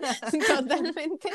Totalmente. 0.57 1.31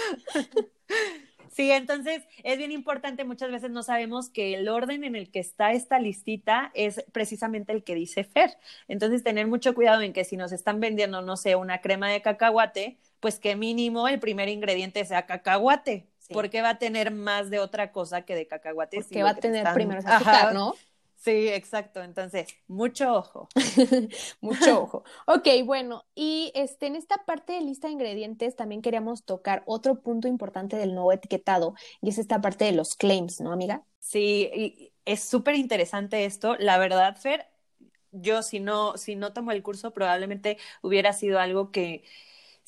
Sí, 1.60 1.72
entonces 1.72 2.24
es 2.44 2.58
bien 2.58 2.72
importante, 2.72 3.26
muchas 3.26 3.52
veces 3.52 3.70
no 3.70 3.84
sabemos 3.84 4.30
que 4.30 4.54
el 4.54 4.70
orden 4.70 5.04
en 5.04 5.18
el 5.18 5.30
que 5.30 5.40
está 5.40 5.74
esta 5.74 6.00
listita 6.00 6.72
es 6.74 7.04
precisamente 7.12 7.74
el 7.74 7.84
que 7.84 7.96
dice 7.96 8.24
Fer. 8.24 8.58
Entonces, 8.88 9.24
tener 9.24 9.46
mucho 9.46 9.76
cuidado 9.76 10.02
en 10.02 10.14
que 10.14 10.24
si 10.24 10.38
nos 10.38 10.54
están 10.54 10.80
vendiendo, 10.80 11.22
no 11.22 11.36
sé, 11.36 11.58
una 11.58 11.82
crema 11.82 12.10
de 12.10 12.22
cacahuate, 12.22 12.98
pues 13.20 13.40
que 13.40 13.58
mínimo 13.58 14.08
el 14.08 14.20
primer 14.20 14.48
ingrediente 14.48 15.04
sea 15.04 15.26
cacahuate. 15.26 16.08
Porque 16.32 16.62
va 16.62 16.70
a 16.70 16.78
tener 16.78 17.12
más 17.12 17.50
de 17.50 17.60
otra 17.60 17.92
cosa 17.92 18.22
que 18.22 18.36
de 18.36 18.48
cacahuate. 18.48 18.98
Porque 19.02 19.24
va 19.24 19.32
a 19.32 19.36
tener 19.36 19.68
primero 19.74 20.00
azúcar, 20.06 20.54
¿no? 20.54 20.76
Sí, 21.20 21.50
exacto. 21.50 22.02
Entonces, 22.02 22.48
mucho 22.68 23.14
ojo. 23.14 23.50
mucho 24.42 24.84
ojo. 24.84 25.04
Ok, 25.28 25.48
bueno, 25.66 26.06
y 26.16 26.52
este, 26.56 26.88
en 26.88 26.96
esta 26.96 27.26
parte 27.26 27.54
de 27.54 27.62
lista 27.62 27.88
de 27.88 27.94
ingredientes 27.94 28.56
también 28.56 28.82
queríamos 28.82 29.26
tocar 29.26 29.64
otro 29.66 30.02
punto 30.02 30.30
importante 30.30 30.78
del 30.78 30.94
nuevo 30.96 31.12
etiquetado, 31.12 31.76
y 32.02 32.10
es 32.10 32.20
esta 32.20 32.40
parte 32.40 32.64
de 32.64 32.72
los 32.72 32.96
claims, 32.96 33.42
¿no, 33.42 33.52
amiga? 33.52 33.84
Sí, 34.00 34.50
y 34.56 34.94
es 35.04 35.22
súper 35.22 35.56
interesante 35.56 36.24
esto. 36.24 36.56
La 36.58 36.78
verdad, 36.78 37.18
Fer, 37.18 37.48
yo 38.12 38.42
si 38.42 38.62
no, 38.62 38.96
si 38.96 39.18
no 39.18 39.34
tomo 39.34 39.52
el 39.52 39.62
curso, 39.62 39.92
probablemente 39.92 40.58
hubiera 40.82 41.12
sido 41.12 41.40
algo 41.40 41.72
que 41.72 42.06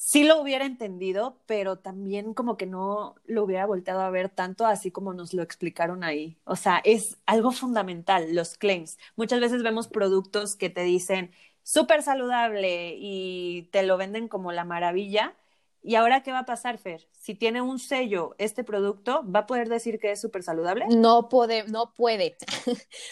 sí 0.04 0.24
lo 0.24 0.42
hubiera 0.42 0.66
entendido, 0.66 1.38
pero 1.46 1.78
también 1.80 2.34
como 2.34 2.58
que 2.58 2.66
no 2.66 3.16
lo 3.26 3.44
hubiera 3.44 3.66
volteado 3.66 4.02
a 4.02 4.10
ver 4.10 4.30
tanto 4.30 4.66
así 4.66 4.92
como 4.92 5.14
nos 5.14 5.34
lo 5.34 5.44
explicaron 5.44 6.04
ahí. 6.04 6.38
O 6.46 6.56
sea, 6.56 6.82
es 6.84 7.18
algo 7.26 7.52
fundamental, 7.52 8.34
los 8.36 8.58
claims. 8.58 8.98
Muchas 9.16 9.40
veces 9.40 9.64
vemos 9.64 9.88
productos 9.88 10.56
que 10.56 10.70
te 10.70 10.84
dicen 10.84 11.32
súper 11.64 12.02
saludable 12.02 12.96
y 12.98 13.70
te 13.72 13.84
lo 13.84 13.98
venden 13.98 14.28
como 14.28 14.52
la 14.52 14.66
maravilla. 14.66 15.36
¿Y 15.84 15.96
ahora 15.96 16.24
qué 16.24 16.32
va 16.32 16.40
a 16.40 16.46
pasar, 16.46 16.78
Fer? 16.78 17.08
si 17.22 17.36
tiene 17.36 17.62
un 17.62 17.78
sello 17.78 18.34
este 18.40 18.64
producto, 18.64 19.24
¿va 19.24 19.42
a 19.42 19.46
poder 19.46 19.70
decir 19.70 20.00
que 20.00 20.12
es 20.12 20.20
súper 20.20 20.42
saludable? 20.42 20.88
No 20.90 21.30
puede, 21.30 21.66
no 21.68 21.94
puede. 21.94 22.36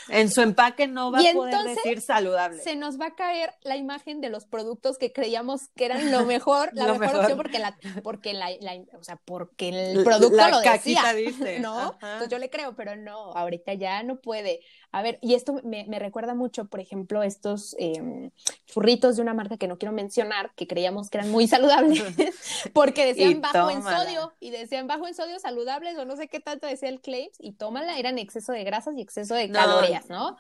En 0.08 0.32
su 0.32 0.42
empaque 0.42 0.88
no 0.88 1.12
va 1.12 1.20
a 1.20 1.34
poder 1.34 1.64
decir 1.76 2.02
saludable. 2.02 2.60
Se 2.60 2.76
nos 2.76 3.00
va 3.00 3.08
a 3.08 3.16
caer 3.16 3.52
la 3.62 3.78
imagen 3.78 4.20
de 4.20 4.30
los 4.30 4.48
productos 4.48 4.98
que 4.98 5.14
creíamos 5.14 5.70
que 5.76 5.86
eran 5.86 6.12
lo 6.12 6.26
mejor, 6.26 6.72
la 6.74 6.92
mejor, 6.96 7.18
opción 7.18 7.38
porque 7.38 7.60
la, 7.60 7.78
porque 8.02 8.34
la, 8.34 8.50
o 8.98 9.04
sea, 9.04 9.18
porque 9.24 9.70
el 9.70 10.04
producto 10.04 10.50
lo 10.50 10.60
decía, 10.60 11.14
dice. 11.14 11.60
¿no? 11.60 11.94
Entonces 12.02 12.30
yo 12.30 12.40
le 12.40 12.50
creo, 12.50 12.76
pero 12.76 12.96
no, 12.96 13.34
ahorita 13.34 13.76
ya 13.76 14.02
no 14.02 14.20
puede. 14.22 14.62
A 14.92 15.04
ver, 15.04 15.20
y 15.22 15.36
esto 15.36 15.62
me, 15.64 15.86
me 15.86 16.00
recuerda 16.00 16.34
mucho, 16.34 16.66
por 16.66 16.80
ejemplo, 16.80 17.22
estos 17.22 17.76
eh, 17.78 18.32
churritos 18.66 19.18
de 19.18 19.22
una 19.22 19.36
marca 19.36 19.58
que 19.58 19.68
no 19.68 19.78
quiero 19.78 19.94
mencionar, 19.94 20.52
que 20.56 20.66
creíamos 20.66 21.10
que 21.10 21.20
eran 21.20 21.30
muy 21.30 21.48
saludables, 21.48 22.04
porque 22.74 23.06
decían 23.06 23.40
bajo 23.40 23.70
en 23.70 23.84
sodio 23.84 24.34
y 24.40 24.50
decían 24.50 24.88
bajo 24.88 25.08
en 25.08 25.14
sodio 25.14 25.38
saludables 25.40 25.96
o 25.98 26.06
no 26.06 26.16
sé 26.16 26.28
qué 26.28 26.40
tanto 26.40 26.66
decía 26.66 26.90
el 26.90 27.02
claims 27.02 27.38
y 27.40 27.52
tómala, 27.52 28.00
eran 28.00 28.18
exceso 28.18 28.52
de 28.52 28.64
grasas 28.64 28.96
y 28.98 29.02
exceso 29.02 29.36
de 29.36 29.52
calorías, 29.52 30.10
¿no? 30.10 30.36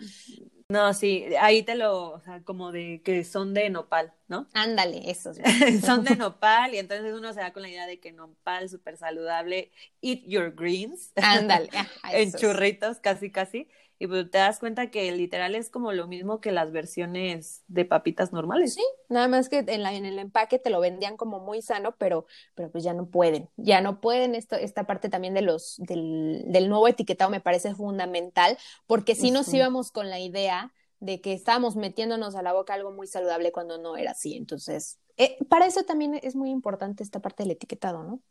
No, 0.71 0.93
sí, 0.93 1.25
ahí 1.39 1.63
te 1.63 1.73
lo, 1.73 2.11
o 2.11 2.19
sea, 2.19 2.43
como 2.43 2.71
de 2.71 3.01
que 3.03 3.23
son 3.23 3.55
de 3.55 3.71
nopal, 3.71 4.13
¿no? 4.27 4.47
Ándale, 4.53 5.09
esos. 5.09 5.37
son 5.83 6.03
de 6.03 6.15
nopal 6.15 6.75
y 6.75 6.77
entonces 6.77 7.11
uno 7.13 7.33
se 7.33 7.39
da 7.39 7.53
con 7.53 7.63
la 7.63 7.69
idea 7.69 7.87
de 7.87 7.99
que 7.99 8.11
nopal 8.11 8.69
súper 8.69 8.95
saludable, 8.95 9.71
eat 10.01 10.21
your 10.27 10.53
greens. 10.55 11.11
Ándale. 11.15 11.69
en 12.11 12.31
churritos, 12.33 12.99
casi, 12.99 13.31
casi 13.31 13.67
y 13.99 14.07
pues 14.07 14.31
te 14.31 14.37
das 14.37 14.59
cuenta 14.59 14.89
que 14.89 15.11
literal 15.11 15.55
es 15.55 15.69
como 15.69 15.91
lo 15.91 16.07
mismo 16.07 16.39
que 16.39 16.53
las 16.53 16.71
versiones 16.71 17.63
de 17.67 17.83
papitas 17.83 18.31
normales. 18.31 18.73
Sí, 18.73 18.83
nada 19.09 19.27
más 19.27 19.49
que 19.49 19.59
en, 19.67 19.83
la, 19.83 19.93
en 19.93 20.05
el 20.05 20.17
empaque 20.19 20.57
te 20.57 20.69
lo 20.69 20.79
vendían 20.79 21.17
como 21.17 21.39
muy 21.41 21.61
sano, 21.61 21.93
pero, 21.97 22.25
pero 22.55 22.71
pues 22.71 22.85
ya 22.85 22.93
no 22.93 23.07
pueden, 23.07 23.49
ya 23.57 23.81
no 23.81 23.99
pueden. 23.99 24.35
Esto, 24.35 24.55
esta 24.55 24.87
parte 24.87 25.09
también 25.09 25.33
de 25.33 25.41
los, 25.41 25.75
del, 25.79 26.45
del 26.47 26.69
nuevo 26.69 26.87
etiquetado 26.87 27.29
me 27.29 27.41
parece 27.41 27.75
fundamental, 27.75 28.57
porque 28.87 29.15
si 29.15 29.31
nos 29.31 29.53
íbamos 29.53 29.91
con 29.91 30.09
la 30.09 30.19
idea 30.19 30.73
de 31.01 31.19
que 31.19 31.33
estábamos 31.33 31.75
metiéndonos 31.75 32.35
a 32.35 32.41
la 32.41 32.53
boca 32.53 32.73
algo 32.73 32.91
muy 32.91 33.07
saludable 33.07 33.51
cuando 33.51 33.77
no 33.77 33.97
era 33.97 34.11
así. 34.11 34.35
Entonces, 34.35 34.97
eh, 35.17 35.37
para 35.49 35.65
eso 35.65 35.83
también 35.83 36.17
es 36.23 36.35
muy 36.35 36.49
importante 36.51 37.03
esta 37.03 37.21
parte 37.21 37.43
del 37.43 37.51
etiquetado, 37.51 38.03
¿no? 38.03 38.21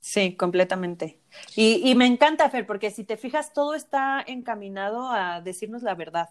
Sí, 0.00 0.34
completamente. 0.34 1.20
Y, 1.54 1.88
y, 1.88 1.94
me 1.94 2.06
encanta, 2.06 2.48
Fer, 2.48 2.66
porque 2.66 2.90
si 2.90 3.04
te 3.04 3.16
fijas, 3.16 3.52
todo 3.52 3.74
está 3.74 4.24
encaminado 4.26 5.10
a 5.10 5.40
decirnos 5.42 5.82
la 5.82 5.94
verdad. 5.94 6.30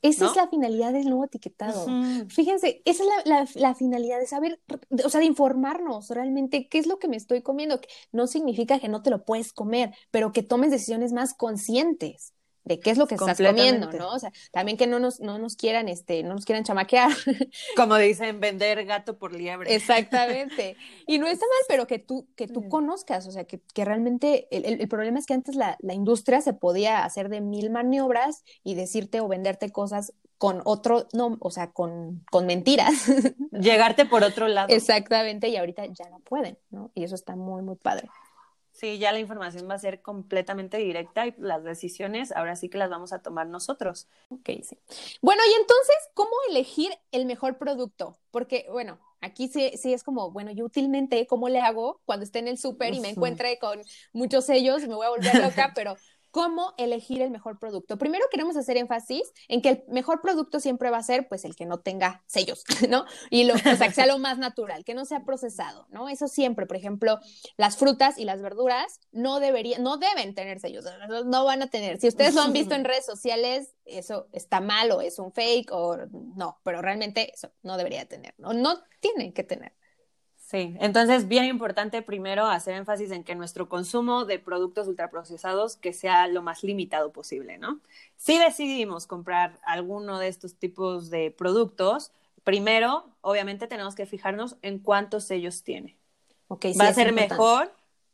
Esa 0.00 0.26
es 0.26 0.34
la 0.34 0.48
finalidad 0.48 0.92
del 0.92 1.04
nuevo 1.04 1.24
etiquetado. 1.24 1.86
Fíjense, 2.28 2.82
esa 2.84 3.04
es 3.04 3.26
la, 3.26 3.46
la, 3.54 3.74
finalidad 3.76 4.18
de 4.18 4.26
saber, 4.26 4.60
o 5.04 5.08
sea, 5.08 5.20
de 5.20 5.26
informarnos 5.26 6.10
realmente 6.10 6.68
qué 6.68 6.78
es 6.78 6.88
lo 6.88 6.98
que 6.98 7.06
me 7.06 7.16
estoy 7.16 7.40
comiendo. 7.42 7.80
No 8.10 8.26
significa 8.26 8.80
que 8.80 8.88
no 8.88 9.02
te 9.02 9.10
lo 9.10 9.24
puedes 9.24 9.52
comer, 9.52 9.94
pero 10.10 10.32
que 10.32 10.42
tomes 10.42 10.72
decisiones 10.72 11.12
más 11.12 11.34
conscientes 11.34 12.34
de 12.64 12.78
qué 12.80 12.90
es 12.90 12.98
lo 12.98 13.06
que 13.06 13.14
estás 13.14 13.38
comiendo, 13.38 13.90
¿no? 13.92 14.10
O 14.10 14.18
sea, 14.18 14.32
también 14.52 14.76
que 14.78 14.86
no 14.86 14.98
nos, 14.98 15.20
no 15.20 15.38
nos 15.38 15.56
quieran, 15.56 15.88
este, 15.88 16.22
no 16.22 16.34
nos 16.34 16.44
quieran 16.44 16.64
chamaquear. 16.64 17.10
Como 17.76 17.96
dicen, 17.96 18.40
vender 18.40 18.84
gato 18.84 19.18
por 19.18 19.34
liebre. 19.34 19.74
Exactamente. 19.74 20.76
Y 21.06 21.18
no 21.18 21.26
está 21.26 21.44
mal, 21.44 21.64
pero 21.68 21.86
que 21.86 21.98
tú, 21.98 22.28
que 22.36 22.46
tú 22.46 22.68
conozcas, 22.68 23.26
o 23.26 23.32
sea, 23.32 23.44
que, 23.44 23.60
que 23.74 23.84
realmente 23.84 24.46
el, 24.50 24.80
el, 24.80 24.88
problema 24.88 25.18
es 25.18 25.26
que 25.26 25.34
antes 25.34 25.56
la, 25.56 25.76
la, 25.80 25.94
industria 25.94 26.40
se 26.40 26.54
podía 26.54 27.04
hacer 27.04 27.28
de 27.28 27.40
mil 27.40 27.70
maniobras 27.70 28.44
y 28.62 28.74
decirte 28.74 29.20
o 29.20 29.28
venderte 29.28 29.70
cosas 29.70 30.12
con 30.38 30.60
otro, 30.64 31.06
no, 31.12 31.36
o 31.40 31.50
sea, 31.50 31.70
con, 31.70 32.24
con 32.30 32.46
mentiras. 32.46 32.92
Llegarte 33.52 34.06
por 34.06 34.24
otro 34.24 34.48
lado. 34.48 34.74
Exactamente, 34.74 35.48
y 35.48 35.56
ahorita 35.56 35.86
ya 35.86 36.08
no 36.10 36.18
pueden, 36.20 36.58
¿no? 36.70 36.90
Y 36.94 37.04
eso 37.04 37.14
está 37.14 37.36
muy, 37.36 37.62
muy 37.62 37.76
padre. 37.76 38.08
Sí, 38.72 38.98
ya 38.98 39.12
la 39.12 39.18
información 39.18 39.68
va 39.68 39.74
a 39.74 39.78
ser 39.78 40.00
completamente 40.00 40.78
directa 40.78 41.26
y 41.26 41.34
las 41.36 41.62
decisiones 41.62 42.32
ahora 42.32 42.56
sí 42.56 42.68
que 42.68 42.78
las 42.78 42.88
vamos 42.90 43.12
a 43.12 43.20
tomar 43.20 43.46
nosotros. 43.46 44.08
Ok, 44.30 44.48
sí. 44.62 44.78
Bueno, 45.20 45.42
y 45.48 45.60
entonces, 45.60 45.96
¿cómo 46.14 46.30
elegir 46.48 46.90
el 47.12 47.26
mejor 47.26 47.58
producto? 47.58 48.16
Porque, 48.30 48.66
bueno, 48.70 48.98
aquí 49.20 49.48
sí, 49.48 49.72
sí 49.76 49.92
es 49.92 50.02
como, 50.02 50.30
bueno, 50.30 50.50
yo 50.52 50.64
útilmente, 50.64 51.26
¿cómo 51.26 51.48
le 51.48 51.60
hago 51.60 52.00
cuando 52.04 52.24
esté 52.24 52.40
en 52.40 52.48
el 52.48 52.58
súper 52.58 52.94
y 52.94 53.00
me 53.00 53.10
encuentre 53.10 53.58
con 53.58 53.80
muchos 54.12 54.46
sellos? 54.46 54.82
Me 54.88 54.94
voy 54.94 55.06
a 55.06 55.10
volver 55.10 55.34
loca, 55.36 55.72
pero 55.74 55.96
cómo 56.32 56.72
elegir 56.78 57.22
el 57.22 57.30
mejor 57.30 57.58
producto. 57.58 57.98
Primero 57.98 58.24
queremos 58.30 58.56
hacer 58.56 58.78
énfasis 58.78 59.32
en 59.48 59.60
que 59.62 59.68
el 59.68 59.84
mejor 59.88 60.22
producto 60.22 60.60
siempre 60.60 60.90
va 60.90 60.96
a 60.96 61.02
ser 61.02 61.28
pues 61.28 61.44
el 61.44 61.54
que 61.54 61.66
no 61.66 61.80
tenga 61.80 62.24
sellos, 62.26 62.64
¿no? 62.88 63.04
Y 63.30 63.44
lo, 63.44 63.54
o 63.54 63.58
sea, 63.58 63.86
que 63.86 63.92
sea 63.92 64.06
lo 64.06 64.18
más 64.18 64.38
natural, 64.38 64.82
que 64.84 64.94
no 64.94 65.04
sea 65.04 65.24
procesado, 65.24 65.86
¿no? 65.90 66.08
Eso 66.08 66.26
siempre, 66.26 66.66
por 66.66 66.76
ejemplo, 66.76 67.20
las 67.56 67.76
frutas 67.76 68.18
y 68.18 68.24
las 68.24 68.40
verduras 68.40 68.98
no 69.12 69.40
deberían, 69.40 69.82
no 69.82 69.98
deben 69.98 70.34
tener 70.34 70.58
sellos, 70.58 70.86
no 71.26 71.44
van 71.44 71.62
a 71.62 71.68
tener. 71.68 72.00
Si 72.00 72.08
ustedes 72.08 72.34
lo 72.34 72.40
han 72.40 72.54
visto 72.54 72.74
en 72.74 72.84
redes 72.86 73.04
sociales, 73.04 73.74
eso 73.84 74.26
está 74.32 74.60
mal 74.60 74.90
o 74.90 75.02
es 75.02 75.18
un 75.18 75.32
fake 75.32 75.70
o 75.70 75.98
no, 76.34 76.58
pero 76.64 76.80
realmente 76.80 77.30
eso 77.34 77.52
no 77.62 77.76
debería 77.76 78.06
tener, 78.06 78.34
no, 78.38 78.54
no 78.54 78.82
tienen 79.00 79.34
que 79.34 79.44
tener. 79.44 79.74
Sí, 80.52 80.76
entonces 80.80 81.28
bien 81.28 81.46
importante 81.46 82.02
primero 82.02 82.44
hacer 82.44 82.74
énfasis 82.74 83.10
en 83.10 83.24
que 83.24 83.34
nuestro 83.34 83.70
consumo 83.70 84.26
de 84.26 84.38
productos 84.38 84.86
ultraprocesados 84.86 85.76
que 85.76 85.94
sea 85.94 86.26
lo 86.26 86.42
más 86.42 86.62
limitado 86.62 87.10
posible, 87.10 87.56
¿no? 87.56 87.80
Si 88.18 88.38
decidimos 88.38 89.06
comprar 89.06 89.58
alguno 89.64 90.18
de 90.18 90.28
estos 90.28 90.56
tipos 90.56 91.08
de 91.08 91.30
productos, 91.30 92.12
primero, 92.44 93.06
obviamente 93.22 93.66
tenemos 93.66 93.94
que 93.94 94.04
fijarnos 94.04 94.58
en 94.60 94.78
cuántos 94.78 95.24
sellos 95.24 95.62
tiene. 95.62 95.96
Okay, 96.48 96.74
sí, 96.74 96.78
va 96.78 96.88
a 96.88 96.92
ser 96.92 97.14
mejor, 97.14 97.72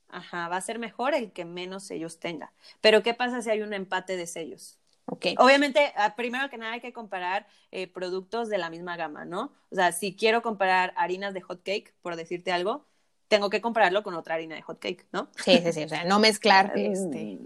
ajá, 0.08 0.46
va 0.46 0.58
a 0.58 0.60
ser 0.60 0.78
mejor 0.78 1.14
el 1.14 1.32
que 1.32 1.44
menos 1.44 1.82
sellos 1.82 2.20
tenga. 2.20 2.52
Pero 2.80 3.02
¿qué 3.02 3.14
pasa 3.14 3.42
si 3.42 3.50
hay 3.50 3.62
un 3.62 3.72
empate 3.72 4.16
de 4.16 4.28
sellos? 4.28 4.78
Okay. 5.10 5.34
Obviamente, 5.38 5.92
ah, 5.96 6.14
primero 6.16 6.50
que 6.50 6.58
nada 6.58 6.74
hay 6.74 6.80
que 6.80 6.92
comparar 6.92 7.46
eh, 7.70 7.86
productos 7.86 8.48
de 8.50 8.58
la 8.58 8.68
misma 8.68 8.96
gama, 8.96 9.24
¿no? 9.24 9.52
O 9.70 9.74
sea, 9.74 9.92
si 9.92 10.14
quiero 10.14 10.42
comparar 10.42 10.92
harinas 10.96 11.32
de 11.32 11.40
hot 11.40 11.62
cake, 11.62 11.94
por 12.02 12.14
decirte 12.14 12.52
algo, 12.52 12.84
tengo 13.28 13.48
que 13.48 13.60
compararlo 13.60 14.02
con 14.02 14.14
otra 14.14 14.34
harina 14.34 14.54
de 14.54 14.62
hot 14.62 14.78
cake, 14.78 15.06
¿no? 15.12 15.30
Sí, 15.36 15.58
sí, 15.64 15.72
sí, 15.72 15.84
o 15.84 15.88
sea, 15.88 16.04
no 16.04 16.18
mezclar. 16.18 16.72
Este, 16.76 17.38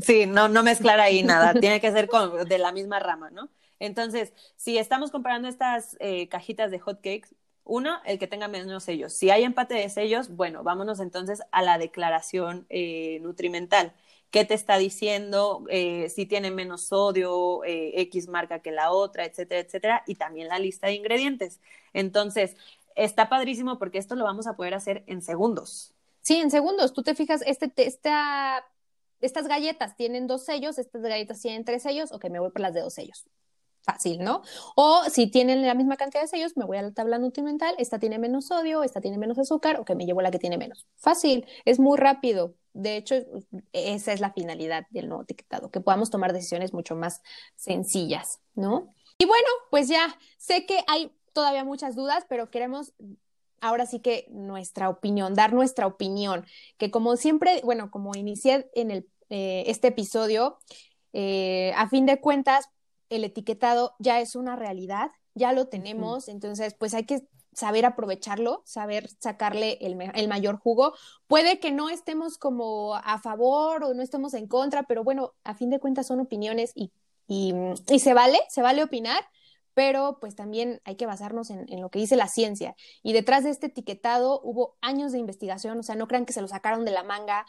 sí, 0.00 0.26
no, 0.26 0.48
no 0.48 0.62
mezclar 0.62 1.00
ahí 1.00 1.22
nada, 1.24 1.54
tiene 1.54 1.80
que 1.80 1.90
ser 1.90 2.08
con, 2.08 2.46
de 2.46 2.58
la 2.58 2.72
misma 2.72 2.98
rama, 2.98 3.30
¿no? 3.30 3.48
Entonces, 3.78 4.32
si 4.56 4.78
estamos 4.78 5.10
comparando 5.10 5.48
estas 5.48 5.96
eh, 6.00 6.28
cajitas 6.28 6.70
de 6.70 6.80
hot 6.80 6.96
cakes, 6.96 7.34
uno, 7.64 7.98
el 8.04 8.18
que 8.18 8.26
tenga 8.26 8.46
menos 8.46 8.84
sellos. 8.84 9.12
Si 9.12 9.30
hay 9.30 9.42
empate 9.42 9.74
de 9.74 9.88
sellos, 9.88 10.28
bueno, 10.28 10.62
vámonos 10.62 11.00
entonces 11.00 11.42
a 11.50 11.62
la 11.62 11.78
declaración 11.78 12.66
eh, 12.68 13.18
nutrimental 13.22 13.92
qué 14.30 14.44
te 14.44 14.54
está 14.54 14.78
diciendo, 14.78 15.64
eh, 15.68 16.08
si 16.08 16.26
tiene 16.26 16.50
menos 16.50 16.82
sodio, 16.82 17.64
eh, 17.64 18.00
X 18.02 18.28
marca 18.28 18.60
que 18.60 18.72
la 18.72 18.90
otra, 18.90 19.24
etcétera, 19.24 19.60
etcétera, 19.60 20.02
y 20.06 20.16
también 20.16 20.48
la 20.48 20.58
lista 20.58 20.88
de 20.88 20.94
ingredientes. 20.94 21.60
Entonces, 21.92 22.56
está 22.94 23.28
padrísimo 23.28 23.78
porque 23.78 23.98
esto 23.98 24.14
lo 24.16 24.24
vamos 24.24 24.46
a 24.46 24.56
poder 24.56 24.74
hacer 24.74 25.04
en 25.06 25.22
segundos. 25.22 25.94
Sí, 26.22 26.36
en 26.36 26.50
segundos. 26.50 26.92
Tú 26.92 27.02
te 27.02 27.14
fijas, 27.14 27.42
este, 27.46 27.70
esta, 27.76 28.64
estas 29.20 29.46
galletas 29.46 29.96
tienen 29.96 30.26
dos 30.26 30.44
sellos, 30.44 30.78
estas 30.78 31.02
galletas 31.02 31.40
tienen 31.40 31.64
tres 31.64 31.82
sellos, 31.82 32.12
ok, 32.12 32.28
me 32.30 32.40
voy 32.40 32.50
por 32.50 32.60
las 32.60 32.74
de 32.74 32.80
dos 32.80 32.94
sellos 32.94 33.26
fácil, 33.86 34.18
¿no? 34.18 34.42
O 34.74 35.04
si 35.08 35.28
tienen 35.28 35.64
la 35.64 35.74
misma 35.74 35.96
cantidad 35.96 36.22
de 36.22 36.28
sellos, 36.28 36.56
me 36.56 36.64
voy 36.64 36.76
a 36.76 36.82
la 36.82 36.92
tabla 36.92 37.18
nutrimental, 37.18 37.74
esta 37.78 37.98
tiene 37.98 38.18
menos 38.18 38.46
sodio, 38.46 38.82
esta 38.82 39.00
tiene 39.00 39.16
menos 39.16 39.38
azúcar, 39.38 39.80
o 39.80 39.84
que 39.84 39.94
me 39.94 40.04
llevo 40.04 40.20
la 40.20 40.30
que 40.30 40.38
tiene 40.38 40.58
menos. 40.58 40.86
Fácil, 40.96 41.46
es 41.64 41.78
muy 41.78 41.96
rápido. 41.96 42.54
De 42.74 42.96
hecho, 42.96 43.14
esa 43.72 44.12
es 44.12 44.20
la 44.20 44.32
finalidad 44.32 44.86
del 44.90 45.08
nuevo 45.08 45.22
etiquetado, 45.22 45.70
que 45.70 45.80
podamos 45.80 46.10
tomar 46.10 46.34
decisiones 46.34 46.74
mucho 46.74 46.96
más 46.96 47.22
sencillas, 47.54 48.40
¿no? 48.54 48.92
Y 49.18 49.24
bueno, 49.24 49.48
pues 49.70 49.88
ya 49.88 50.18
sé 50.36 50.66
que 50.66 50.80
hay 50.88 51.10
todavía 51.32 51.64
muchas 51.64 51.94
dudas, 51.94 52.26
pero 52.28 52.50
queremos 52.50 52.92
ahora 53.60 53.86
sí 53.86 54.00
que 54.00 54.26
nuestra 54.30 54.88
opinión, 54.88 55.34
dar 55.34 55.52
nuestra 55.52 55.86
opinión, 55.86 56.44
que 56.76 56.90
como 56.90 57.16
siempre, 57.16 57.60
bueno, 57.64 57.90
como 57.90 58.14
inicié 58.14 58.68
en 58.74 58.90
el, 58.90 59.08
eh, 59.30 59.64
este 59.66 59.88
episodio, 59.88 60.58
eh, 61.12 61.72
a 61.76 61.88
fin 61.88 62.04
de 62.04 62.20
cuentas, 62.20 62.68
el 63.10 63.24
etiquetado 63.24 63.94
ya 63.98 64.20
es 64.20 64.36
una 64.36 64.56
realidad, 64.56 65.10
ya 65.34 65.52
lo 65.52 65.68
tenemos, 65.68 66.28
entonces 66.28 66.74
pues 66.74 66.94
hay 66.94 67.04
que 67.04 67.26
saber 67.56 67.86
aprovecharlo, 67.86 68.62
saber 68.66 69.08
sacarle 69.18 69.78
el, 69.80 69.98
el, 70.14 70.28
mayor 70.28 70.58
jugo. 70.58 70.92
Puede 71.26 71.58
que 71.58 71.72
no 71.72 71.88
estemos 71.88 72.36
como 72.36 72.94
a 72.96 73.18
favor 73.18 73.82
o 73.82 73.94
no 73.94 74.02
estemos 74.02 74.34
en 74.34 74.46
contra, 74.46 74.82
pero 74.82 75.02
bueno, 75.04 75.32
a 75.42 75.54
fin 75.54 75.70
de 75.70 75.80
cuentas 75.80 76.06
son 76.06 76.20
opiniones 76.20 76.72
y, 76.74 76.92
y, 77.26 77.54
y 77.88 77.98
se 77.98 78.12
vale, 78.12 78.38
se 78.50 78.60
vale 78.60 78.82
opinar, 78.82 79.24
pero 79.72 80.18
pues 80.20 80.34
también 80.34 80.82
hay 80.84 80.96
que 80.96 81.06
basarnos 81.06 81.48
en, 81.48 81.64
en, 81.72 81.80
lo 81.80 81.90
que 81.90 81.98
dice 81.98 82.16
la 82.16 82.28
ciencia. 82.28 82.76
Y 83.02 83.14
detrás 83.14 83.44
de 83.44 83.50
este 83.50 83.66
etiquetado 83.68 84.40
hubo 84.42 84.76
años 84.82 85.12
de 85.12 85.18
investigación, 85.18 85.78
o 85.78 85.82
sea, 85.82 85.94
no 85.94 86.08
crean 86.08 86.26
que 86.26 86.34
se 86.34 86.42
lo 86.42 86.48
sacaron 86.48 86.84
de 86.84 86.90
la 86.90 87.04
manga, 87.04 87.46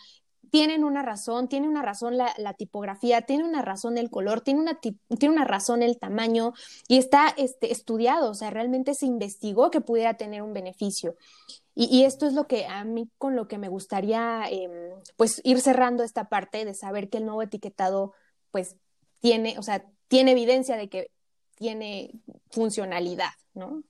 tienen 0.50 0.84
una 0.84 1.02
razón, 1.02 1.48
tiene 1.48 1.68
una 1.68 1.82
razón 1.82 2.18
la, 2.18 2.54
tipografía, 2.58 3.22
tiene 3.22 3.44
una 3.44 3.62
razón 3.62 3.98
el 3.98 4.10
color, 4.10 4.42
tiene 4.42 4.62
una, 4.62 4.80
tiene 4.80 5.34
una 5.34 5.46
razón 5.46 5.84
el 5.84 5.98
tamaño 5.98 6.54
y 6.88 6.98
está 6.98 7.34
este, 7.38 7.72
estudiado, 7.72 8.32
o 8.32 8.34
sea, 8.34 8.50
realmente 8.50 8.94
se 8.94 9.06
investigó 9.06 9.70
que 9.72 9.82
pudiera 9.82 10.16
tener 10.16 10.42
un 10.42 10.54
beneficio. 10.54 11.16
Y, 11.80 12.06
esto 12.06 12.26
es 12.26 12.34
lo 12.34 12.48
que 12.48 12.66
a 12.66 12.84
mí 12.86 13.08
con 13.20 13.36
lo 13.36 13.48
que 13.48 13.60
me 13.60 13.68
gustaría 13.68 14.46
eh, 14.50 14.68
pues 15.16 15.42
ir 15.44 15.62
cerrando 15.62 16.04
esta 16.04 16.28
parte 16.28 16.66
de 16.66 16.74
saber 16.74 17.08
que 17.08 17.20
el 17.20 17.26
nuevo 17.26 17.44
etiquetado 17.44 18.14
pues 18.50 18.78
tiene, 19.20 19.60
o 19.60 19.62
sea, 19.62 19.86
tiene 20.08 20.32
evidencia 20.32 20.76
de 20.76 20.90
que 20.90 21.12
tiene 21.54 22.14
funcionalidad, 22.50 23.30
¿no? 23.54 23.84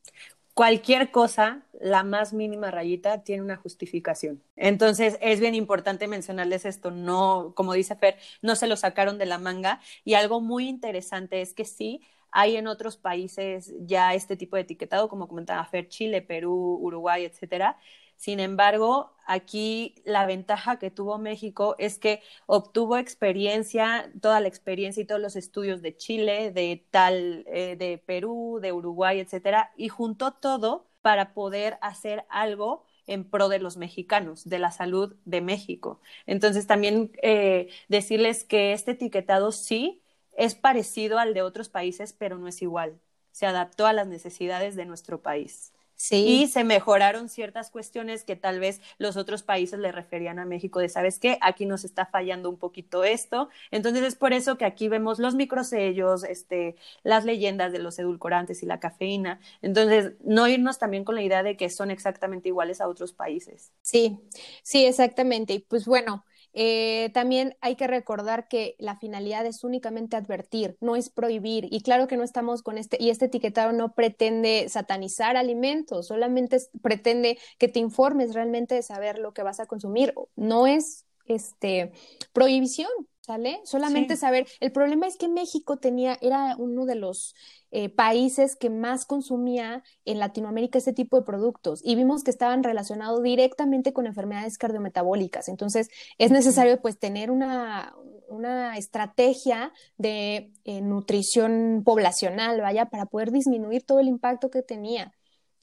Cualquier 0.58 1.12
cosa, 1.12 1.62
la 1.80 2.02
más 2.04 2.34
mínima 2.34 2.72
rayita, 2.72 3.24
tiene 3.24 3.43
una 3.43 3.58
justificación. 3.58 4.41
Entonces, 4.56 5.20
es 5.22 5.39
bien 5.39 5.54
importante 5.54 6.08
mencionarles 6.08 6.65
esto, 6.65 6.89
no, 6.89 7.54
como 7.56 7.74
dice 7.74 7.96
Fer, 7.96 8.17
no 8.41 8.56
se 8.56 8.65
lo 8.65 8.76
sacaron 8.76 9.20
de 9.20 9.28
la 9.28 9.38
manga. 9.38 9.80
Y 10.04 10.15
algo 10.15 10.41
muy 10.41 10.67
interesante 10.67 11.41
es 11.41 11.54
que 11.54 11.63
sí, 11.63 12.02
hay 12.32 12.58
en 12.58 12.65
otros 12.65 12.98
países 12.98 13.72
ya 13.82 14.15
este 14.15 14.36
tipo 14.36 14.56
de 14.56 14.63
etiquetado, 14.63 15.10
como 15.10 15.28
comentaba 15.28 15.63
Fer, 15.65 15.89
Chile, 15.89 16.24
Perú, 16.24 16.80
Uruguay, 16.82 17.26
etcétera. 17.26 17.78
Sin 18.18 18.40
embargo, 18.40 19.14
aquí 19.26 19.96
la 20.06 20.26
ventaja 20.26 20.80
que 20.80 20.92
tuvo 20.92 21.18
México 21.20 21.76
es 21.78 22.00
que 22.00 22.22
obtuvo 22.48 22.98
experiencia, 22.98 24.12
toda 24.22 24.40
la 24.40 24.48
experiencia 24.48 25.02
y 25.02 25.06
todos 25.06 25.22
los 25.22 25.36
estudios 25.36 25.82
de 25.82 25.96
Chile, 25.96 26.52
de 26.52 26.86
tal, 26.92 27.46
eh, 27.48 27.76
de 27.78 27.98
Perú, 28.00 28.60
de 28.62 28.72
Uruguay, 28.74 29.20
etcétera, 29.20 29.72
y 29.78 29.90
juntó 29.90 30.32
todo 30.34 30.88
para 31.02 31.34
poder 31.34 31.78
hacer 31.82 32.26
algo 32.30 32.84
en 33.06 33.24
pro 33.30 33.48
de 33.50 33.60
los 33.60 33.78
mexicanos, 33.78 34.50
de 34.50 34.60
la 34.60 34.72
salud 34.72 35.16
de 35.26 35.42
México. 35.42 36.02
Entonces, 36.26 36.68
también 36.68 37.12
eh, 37.22 37.70
decirles 37.88 38.44
que 38.44 38.74
este 38.74 38.92
etiquetado 38.92 39.52
sí 39.52 40.02
es 40.36 40.56
parecido 40.56 41.20
al 41.20 41.34
de 41.34 41.42
otros 41.42 41.70
países, 41.70 42.14
pero 42.14 42.38
no 42.38 42.48
es 42.48 42.62
igual. 42.62 43.00
Se 43.32 43.46
adaptó 43.46 43.86
a 43.88 43.94
las 43.94 44.08
necesidades 44.08 44.76
de 44.76 44.86
nuestro 44.86 45.22
país. 45.22 45.72
Sí. 46.00 46.44
Y 46.44 46.48
se 46.48 46.64
mejoraron 46.64 47.28
ciertas 47.28 47.72
cuestiones 47.72 48.24
que 48.24 48.36
tal 48.36 48.60
vez 48.60 48.82
los 49.00 49.18
otros 49.18 49.42
países 49.44 49.80
le 49.80 49.92
referían 49.92 50.38
a 50.38 50.46
México 50.46 50.80
de, 50.80 50.90
¿sabes 50.90 51.18
qué? 51.20 51.40
Aquí 51.42 51.66
nos 51.66 51.84
está 51.84 52.06
fallando 52.06 52.50
un 52.52 52.58
poquito 52.58 53.04
esto. 53.04 53.50
Entonces 53.72 54.04
es 54.04 54.16
por 54.16 54.32
eso 54.32 54.58
que 54.58 54.66
aquí 54.66 54.90
vemos 54.90 55.18
los 55.18 55.34
microsellos, 55.36 56.24
este, 56.24 56.76
las 57.04 57.26
leyendas 57.26 57.72
de 57.72 57.80
los 57.80 57.98
edulcorantes 57.98 58.62
y 58.62 58.68
la 58.68 58.80
cafeína. 58.80 59.40
Entonces, 59.64 60.14
no 60.24 60.48
irnos 60.48 60.78
también 60.78 61.04
con 61.04 61.16
la 61.16 61.24
idea 61.24 61.42
de 61.44 61.58
que 61.58 61.70
son 61.70 61.90
exactamente 61.92 62.50
iguales 62.50 62.80
a 62.80 62.88
otros 62.88 63.12
países. 63.14 63.72
Sí, 63.82 64.20
sí, 64.64 64.86
exactamente. 64.86 65.54
Y 65.54 65.60
pues 65.60 65.86
bueno, 65.86 66.26
eh, 66.60 67.12
también 67.13 67.56
hay 67.62 67.76
que 67.76 67.86
recordar 67.86 68.48
que 68.48 68.76
la 68.80 68.96
finalidad 68.98 69.46
es 69.46 69.63
únicamente 69.63 70.15
advertir, 70.15 70.76
no 70.82 70.96
es 70.96 71.12
prohibir. 71.12 71.67
Y 71.70 71.82
claro 71.82 72.08
que 72.08 72.17
no 72.17 72.24
estamos 72.24 72.63
con 72.63 72.80
este, 72.80 72.98
y 73.00 73.12
este 73.12 73.26
etiquetado 73.26 73.74
no 73.74 73.93
pretende 73.93 74.67
satanizar 74.67 75.38
alimentos, 75.38 76.08
solamente 76.08 76.58
pretende 76.82 77.38
que 77.60 77.67
te 77.67 77.78
informes 77.78 78.34
realmente 78.34 78.74
de 78.74 78.82
saber 78.82 79.20
lo 79.20 79.36
que 79.36 79.43
vas 79.43 79.60
a 79.60 79.67
consumir. 79.67 80.15
No 80.36 80.65
es 80.65 81.06
este 81.28 81.91
prohibición, 82.34 82.89
¿sale? 83.28 83.60
Solamente 83.66 84.16
sí. 84.16 84.22
saber. 84.22 84.48
El 84.62 84.72
problema 84.72 85.06
es 85.06 85.18
que 85.18 85.28
México 85.28 85.76
tenía, 85.78 86.18
era 86.22 86.56
uno 86.58 86.86
de 86.86 86.96
los 86.96 87.36
eh, 87.72 87.90
países 87.90 88.56
que 88.56 88.70
más 88.70 89.06
consumía 89.06 89.84
en 90.06 90.20
Latinoamérica 90.20 90.78
este 90.78 90.94
tipo 90.94 91.18
de 91.18 91.26
productos 91.26 91.82
y 91.84 91.96
vimos 91.96 92.24
que 92.24 92.32
estaban 92.32 92.63
relacionados 92.63 93.22
directamente 93.22 93.92
con 93.92 94.08
enfermedades 94.08 94.58
cardiometabólicas. 94.58 95.50
Entonces, 95.50 95.90
es 96.18 96.32
necesario 96.32 96.82
pues 96.82 96.98
tener 96.98 97.30
una, 97.30 97.94
una 98.30 98.78
estrategia 98.78 99.74
de 99.98 100.54
eh, 100.63 100.80
nutrición 100.80 101.82
poblacional, 101.84 102.62
vaya, 102.62 102.86
para 102.86 103.08
poder 103.08 103.32
disminuir 103.32 103.84
todo 103.84 104.00
el 104.00 104.08
impacto 104.08 104.50
que 104.50 104.63
tenía. 104.63 105.13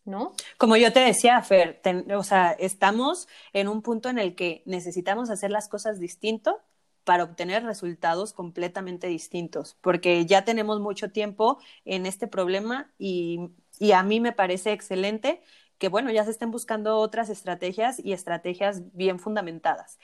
¿No? 0.07 0.35
Como 0.59 0.77
yo 0.77 0.93
te 0.93 1.01
decía, 1.01 1.41
Fer, 1.41 1.81
ten, 1.83 2.13
o 2.13 2.23
sea, 2.23 2.51
estamos 2.53 3.27
en 3.55 3.69
un 3.69 3.81
punto 3.81 4.11
en 4.11 4.19
el 4.19 4.35
que 4.35 4.63
necesitamos 4.67 5.31
hacer 5.31 5.51
las 5.51 5.67
cosas 5.67 5.99
distinto 5.99 6.61
para 7.05 7.25
obtener 7.25 7.63
resultados 7.65 8.33
completamente 8.33 9.07
distintos, 9.07 9.77
porque 9.81 10.27
ya 10.27 10.45
tenemos 10.45 10.81
mucho 10.81 11.11
tiempo 11.11 11.59
en 11.85 12.07
este 12.07 12.27
problema 12.27 12.93
y, 12.99 13.51
y, 13.79 13.93
a 13.93 14.03
mí 14.03 14.21
me 14.21 14.33
parece 14.33 14.73
excelente 14.73 15.43
que, 15.79 15.89
bueno, 15.89 16.11
ya 16.11 16.25
se 16.25 16.31
estén 16.31 16.51
buscando 16.51 16.99
otras 16.99 17.29
estrategias 17.29 17.99
y 18.03 18.13
estrategias 18.13 18.83
bien 18.95 19.19
fundamentadas. 19.19 19.99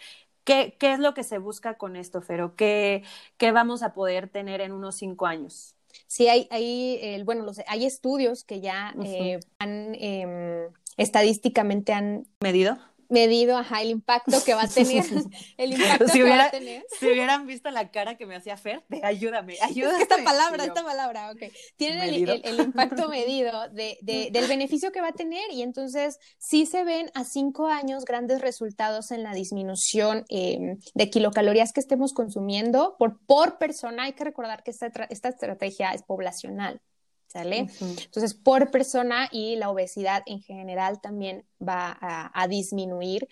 ¿Qué, 0.45 0.77
qué 0.79 0.93
es 0.93 0.99
lo 0.99 1.15
que 1.15 1.23
se 1.25 1.39
busca 1.39 1.77
con 1.77 1.97
esto, 1.97 2.23
Fero? 2.23 2.55
¿Qué, 2.57 3.03
qué 3.37 3.53
vamos 3.53 3.83
a 3.83 3.95
poder 3.95 4.29
tener 4.29 4.61
en 4.61 4.73
unos 4.73 4.97
cinco 4.97 5.27
años? 5.27 5.77
Sí, 6.07 6.29
hay, 6.29 6.49
hay 6.51 6.99
eh, 7.03 7.23
bueno, 7.25 7.45
los, 7.45 7.61
hay 7.67 7.85
estudios 7.85 8.45
que 8.45 8.61
ya 8.61 8.93
uh 8.97 9.01
-huh. 9.01 9.07
eh, 9.07 9.41
han, 9.59 9.95
eh, 9.95 10.69
estadísticamente 10.97 11.93
han 11.93 12.27
medido 12.41 12.79
medido 13.11 13.59
ajá, 13.59 13.83
el 13.83 13.91
impacto 13.91 14.43
que 14.45 14.55
va 14.55 14.63
a 14.63 14.69
tener. 14.69 15.05
el 15.59 15.73
impacto 15.73 16.07
si 16.07 16.13
que 16.13 16.23
hubiera, 16.23 16.45
va 16.45 16.45
a 16.47 16.51
tener. 16.51 16.85
Si 16.99 17.07
hubieran 17.07 17.47
visto 17.47 17.71
la 17.71 17.91
cara 17.91 18.17
que 18.17 18.27
me 18.27 18.37
hacía 18.37 18.57
Fer, 18.57 18.85
de 18.89 19.01
ayúdame, 19.05 19.57
ayúdame. 19.61 20.03
Esta 20.03 20.23
palabra, 20.25 20.65
esta 20.65 20.83
palabra, 20.83 21.31
ok. 21.33 21.53
Tiene 21.77 22.09
el, 22.09 22.29
el, 22.29 22.41
el, 22.45 22.61
impacto 22.61 23.09
medido 23.09 23.69
de, 23.71 23.99
de, 24.03 24.31
del 24.33 24.47
beneficio 24.47 24.93
que 24.93 25.01
va 25.01 25.09
a 25.09 25.13
tener 25.13 25.51
y 25.51 25.63
entonces 25.63 26.19
sí 26.39 26.67
se 26.67 26.85
ven 26.85 27.11
a 27.15 27.25
cinco 27.25 27.67
años 27.67 28.05
grandes 28.05 28.41
resultados 28.41 29.11
en 29.11 29.23
la 29.23 29.35
disminución 29.35 30.25
eh, 30.29 30.77
de 30.95 31.11
kilocalorías 31.11 31.73
que 31.73 31.81
estemos 31.81 32.13
consumiendo 32.13 32.97
por, 32.99 33.19
por 33.27 33.59
persona. 33.59 34.05
Hay 34.05 34.13
que 34.13 34.25
recordar 34.25 34.63
que 34.63 34.71
esta, 34.71 34.87
esta 35.11 35.29
estrategia 35.29 35.93
es 35.93 36.03
poblacional. 36.03 36.81
¿Sale? 37.33 37.63
Uh 37.63 37.67
-huh. 37.67 38.05
Entonces, 38.07 38.35
por 38.35 38.73
persona 38.73 39.29
y 39.31 39.55
la 39.55 39.71
obesidad 39.71 40.25
en 40.27 40.41
general 40.43 41.01
también 41.01 41.45
va 41.61 41.97
a, 42.01 42.43
a 42.43 42.49
disminuir, 42.49 43.29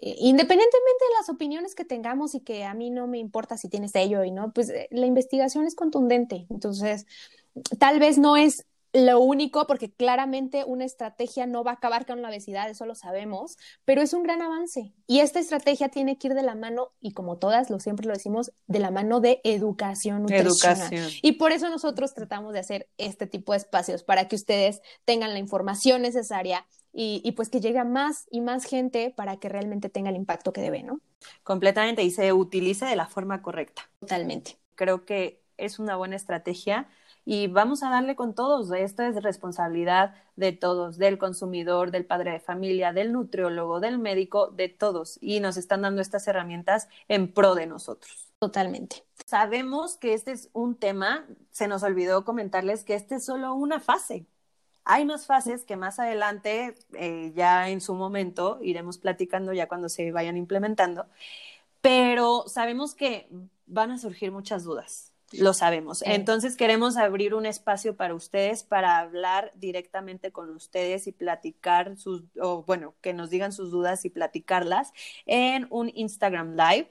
eh, 0.00 0.14
independientemente 0.18 1.04
de 1.04 1.14
las 1.18 1.28
opiniones 1.28 1.74
que 1.74 1.84
tengamos 1.84 2.34
y 2.34 2.40
que 2.40 2.64
a 2.64 2.72
mí 2.72 2.88
no 2.88 3.06
me 3.08 3.18
importa 3.18 3.58
si 3.58 3.68
tienes 3.68 3.94
ello 3.94 4.24
y 4.24 4.30
no, 4.30 4.52
pues 4.54 4.70
eh, 4.70 4.88
la 4.90 5.04
investigación 5.04 5.66
es 5.66 5.74
contundente. 5.74 6.46
Entonces, 6.48 7.06
tal 7.78 8.00
vez 8.00 8.16
no 8.16 8.38
es 8.38 8.64
lo 8.92 9.20
único, 9.20 9.66
porque 9.66 9.90
claramente 9.90 10.64
una 10.66 10.84
estrategia 10.84 11.46
no 11.46 11.64
va 11.64 11.72
a 11.72 11.74
acabar 11.74 12.04
con 12.04 12.20
la 12.20 12.28
obesidad, 12.28 12.68
eso 12.68 12.84
lo 12.84 12.94
sabemos, 12.94 13.56
pero 13.84 14.02
es 14.02 14.12
un 14.12 14.22
gran 14.22 14.42
avance. 14.42 14.92
Y 15.06 15.20
esta 15.20 15.40
estrategia 15.40 15.88
tiene 15.88 16.18
que 16.18 16.28
ir 16.28 16.34
de 16.34 16.42
la 16.42 16.54
mano, 16.54 16.92
y 17.00 17.12
como 17.12 17.38
todas, 17.38 17.70
lo 17.70 17.80
siempre 17.80 18.06
lo 18.06 18.12
decimos, 18.12 18.52
de 18.66 18.78
la 18.80 18.90
mano 18.90 19.20
de 19.20 19.40
educación 19.44 20.22
nutricional. 20.22 20.92
Educación. 20.92 21.08
Y 21.22 21.32
por 21.32 21.52
eso 21.52 21.70
nosotros 21.70 22.12
tratamos 22.12 22.52
de 22.52 22.60
hacer 22.60 22.88
este 22.98 23.26
tipo 23.26 23.52
de 23.52 23.58
espacios, 23.58 24.02
para 24.02 24.28
que 24.28 24.36
ustedes 24.36 24.82
tengan 25.04 25.32
la 25.32 25.38
información 25.38 26.02
necesaria 26.02 26.66
y, 26.92 27.22
y, 27.24 27.32
pues 27.32 27.48
que 27.48 27.60
llegue 27.60 27.78
a 27.78 27.84
más 27.84 28.26
y 28.30 28.42
más 28.42 28.64
gente 28.64 29.14
para 29.16 29.38
que 29.38 29.48
realmente 29.48 29.88
tenga 29.88 30.10
el 30.10 30.16
impacto 30.16 30.52
que 30.52 30.60
debe, 30.60 30.82
¿no? 30.82 31.00
Completamente, 31.42 32.02
y 32.02 32.10
se 32.10 32.34
utilice 32.34 32.84
de 32.84 32.96
la 32.96 33.06
forma 33.06 33.40
correcta. 33.40 33.90
Totalmente. 34.00 34.58
Creo 34.74 35.06
que 35.06 35.40
es 35.56 35.78
una 35.78 35.96
buena 35.96 36.16
estrategia 36.16 36.88
y 37.24 37.46
vamos 37.46 37.82
a 37.82 37.90
darle 37.90 38.16
con 38.16 38.34
todos. 38.34 38.70
Esto 38.72 39.02
es 39.02 39.22
responsabilidad 39.22 40.14
de 40.36 40.52
todos, 40.52 40.98
del 40.98 41.18
consumidor, 41.18 41.90
del 41.90 42.04
padre 42.04 42.32
de 42.32 42.40
familia, 42.40 42.92
del 42.92 43.12
nutriólogo, 43.12 43.80
del 43.80 43.98
médico, 43.98 44.48
de 44.48 44.68
todos. 44.68 45.18
Y 45.20 45.40
nos 45.40 45.56
están 45.56 45.82
dando 45.82 46.02
estas 46.02 46.26
herramientas 46.26 46.88
en 47.08 47.32
pro 47.32 47.54
de 47.54 47.66
nosotros. 47.66 48.32
Totalmente. 48.38 49.04
Sabemos 49.24 49.96
que 49.96 50.14
este 50.14 50.32
es 50.32 50.50
un 50.52 50.74
tema, 50.74 51.26
se 51.52 51.68
nos 51.68 51.84
olvidó 51.84 52.24
comentarles 52.24 52.82
que 52.84 52.94
este 52.94 53.16
es 53.16 53.24
solo 53.24 53.54
una 53.54 53.78
fase. 53.78 54.26
Hay 54.84 55.04
más 55.04 55.26
fases 55.26 55.64
que 55.64 55.76
más 55.76 56.00
adelante, 56.00 56.74
eh, 56.94 57.32
ya 57.36 57.68
en 57.68 57.80
su 57.80 57.94
momento, 57.94 58.58
iremos 58.62 58.98
platicando 58.98 59.52
ya 59.52 59.68
cuando 59.68 59.88
se 59.88 60.10
vayan 60.10 60.36
implementando, 60.36 61.06
pero 61.80 62.48
sabemos 62.48 62.96
que 62.96 63.28
van 63.66 63.92
a 63.92 63.98
surgir 63.98 64.32
muchas 64.32 64.64
dudas 64.64 65.11
lo 65.38 65.54
sabemos. 65.54 66.02
Entonces 66.02 66.56
queremos 66.56 66.96
abrir 66.96 67.34
un 67.34 67.46
espacio 67.46 67.96
para 67.96 68.14
ustedes 68.14 68.64
para 68.64 68.98
hablar 68.98 69.52
directamente 69.54 70.32
con 70.32 70.50
ustedes 70.50 71.06
y 71.06 71.12
platicar 71.12 71.96
sus, 71.96 72.24
o 72.40 72.62
bueno, 72.64 72.94
que 73.00 73.12
nos 73.14 73.30
digan 73.30 73.52
sus 73.52 73.70
dudas 73.70 74.04
y 74.04 74.10
platicarlas 74.10 74.92
en 75.26 75.66
un 75.70 75.90
Instagram 75.94 76.56
Live. 76.56 76.88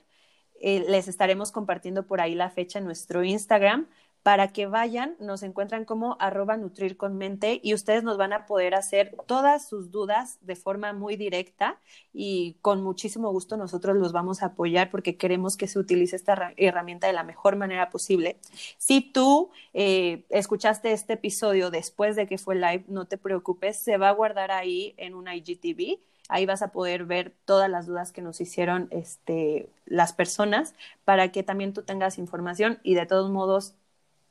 Eh, 0.60 0.86
les 0.88 1.08
estaremos 1.08 1.52
compartiendo 1.52 2.06
por 2.06 2.22
ahí 2.22 2.36
la 2.36 2.50
fecha 2.50 2.80
en 2.80 2.86
nuestro 2.86 3.24
Instagram 3.24 3.88
para 4.24 4.50
que 4.50 4.68
vayan, 4.68 5.16
nos 5.20 5.42
encuentran 5.42 5.86
como 5.86 6.16
arroba 6.20 6.56
nutrir 6.56 6.96
con 6.96 7.18
mente 7.18 7.60
y 7.64 7.74
ustedes 7.74 8.04
nos 8.04 8.18
van 8.18 8.34
a 8.34 8.46
poder 8.46 8.76
hacer 8.76 9.16
todas 9.26 9.68
sus 9.68 9.92
dudas 9.92 10.38
de 10.42 10.56
forma 10.56 10.94
muy 10.94 11.16
directa 11.16 11.80
y 12.14 12.58
con 12.62 12.84
muchísimo 12.84 13.32
gusto 13.32 13.58
nosotros 13.58 13.98
los 13.98 14.12
vamos 14.12 14.44
a 14.44 14.48
apoyar 14.48 14.92
porque 14.92 15.18
queremos 15.18 15.58
que 15.58 15.68
se 15.68 15.80
utilice 15.80 16.16
esta 16.16 16.54
herramienta 16.58 17.08
de 17.08 17.14
la 17.14 17.24
mejor 17.24 17.56
manera 17.56 17.90
posible. 17.90 18.38
Si 18.78 19.02
tú 19.02 19.50
eh, 19.74 20.26
escuchaste 20.30 20.92
este 20.92 21.14
episodio 21.14 21.72
después 21.72 22.16
de 22.16 22.28
que 22.28 22.38
fue 22.38 22.56
live, 22.56 22.86
no 22.88 23.06
te 23.06 23.18
preocupes, 23.18 23.78
se 23.78 23.98
va 23.98 24.10
a 24.10 24.14
guardar 24.14 24.52
ahí 24.52 24.94
en 24.98 25.16
un 25.16 25.28
IGTV 25.28 26.00
ahí 26.32 26.46
vas 26.46 26.62
a 26.62 26.72
poder 26.72 27.04
ver 27.04 27.34
todas 27.44 27.70
las 27.70 27.88
dudas 27.88 28.14
que 28.14 28.22
nos 28.22 28.40
hicieron 28.40 28.88
este, 28.92 29.70
las 29.86 30.14
personas 30.14 30.74
para 31.04 31.30
que 31.34 31.44
también 31.44 31.74
tú 31.74 31.84
tengas 31.84 32.18
información 32.18 32.80
y 32.84 32.96
de 32.96 33.06
todos 33.06 33.30
modos 33.30 33.76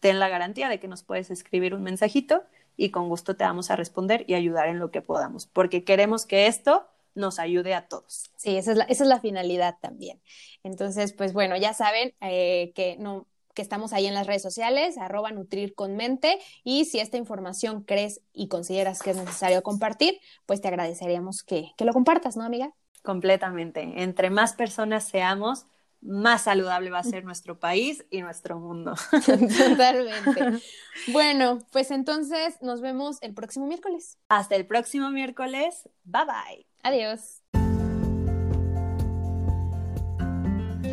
ten 0.01 0.19
la 0.19 0.29
garantía 0.29 0.69
de 0.69 0.81
que 0.81 0.89
nos 0.89 1.03
puedes 1.03 1.31
escribir 1.31 1.75
un 1.75 1.83
mensajito 1.83 2.43
y 2.77 2.91
con 2.91 3.09
gusto 3.09 3.37
te 3.37 3.45
vamos 3.45 3.71
a 3.71 3.77
responder 3.77 4.25
y 4.27 4.35
ayudar 4.35 4.69
en 4.69 4.79
lo 4.79 4.91
que 4.91 5.03
podamos, 5.03 5.47
porque 5.47 5.85
queremos 5.85 6.27
que 6.27 6.47
esto 6.47 6.87
nos 7.15 7.39
ayude 7.39 7.75
a 7.75 7.89
todos. 7.89 8.31
Sí, 8.37 8.57
esa 8.57 8.73
es 8.73 8.79
la, 8.79 8.85
esa 8.85 9.05
es 9.05 9.09
la 9.09 9.21
finalidad 9.21 9.77
también. 9.81 10.21
Entonces, 10.63 11.13
pues 11.13 11.33
bueno, 11.33 11.57
ya 11.57 11.75
saben 11.75 12.15
eh, 12.21 12.73
que 12.75 12.97
no 12.99 13.27
que 13.53 13.63
estamos 13.63 13.93
ahí 13.93 14.07
en 14.07 14.15
las 14.15 14.29
redes 14.29 14.43
sociales, 14.43 14.97
arroba 14.97 15.33
nutrir 15.33 15.75
con 15.75 15.97
mente, 15.97 16.39
y 16.63 16.85
si 16.85 17.01
esta 17.01 17.17
información 17.17 17.83
crees 17.83 18.21
y 18.33 18.47
consideras 18.47 19.03
que 19.03 19.11
es 19.11 19.17
necesario 19.17 19.63
compartir, 19.65 20.21
pues 20.47 20.61
te 20.61 20.69
agradeceríamos 20.69 21.43
que, 21.43 21.73
que 21.77 21.85
lo 21.85 21.93
compartas, 21.93 22.37
¿no, 22.37 22.45
amiga? 22.45 22.73
Completamente. 23.03 24.03
Entre 24.03 24.31
más 24.31 24.55
personas 24.55 25.05
seamos, 25.05 25.67
más 26.03 26.43
saludable 26.45 26.91
va 26.91 26.99
a 26.99 27.05
ser 27.05 27.25
nuestro 27.25 27.59
país 27.59 28.05
y 28.11 28.23
nuestro 28.23 28.59
mundo. 28.59 28.95
Totalmente. 29.11 30.65
Bueno, 31.13 31.61
pues 31.73 31.91
entonces 31.93 32.59
nos 32.61 32.83
vemos 32.83 33.23
el 33.23 33.33
próximo 33.33 33.67
miércoles. 33.67 34.19
Hasta 34.29 34.57
el 34.57 34.67
próximo 34.67 35.11
miércoles. 35.11 35.89
Bye 36.05 36.25
bye. 36.27 36.67
Adiós. 36.83 37.43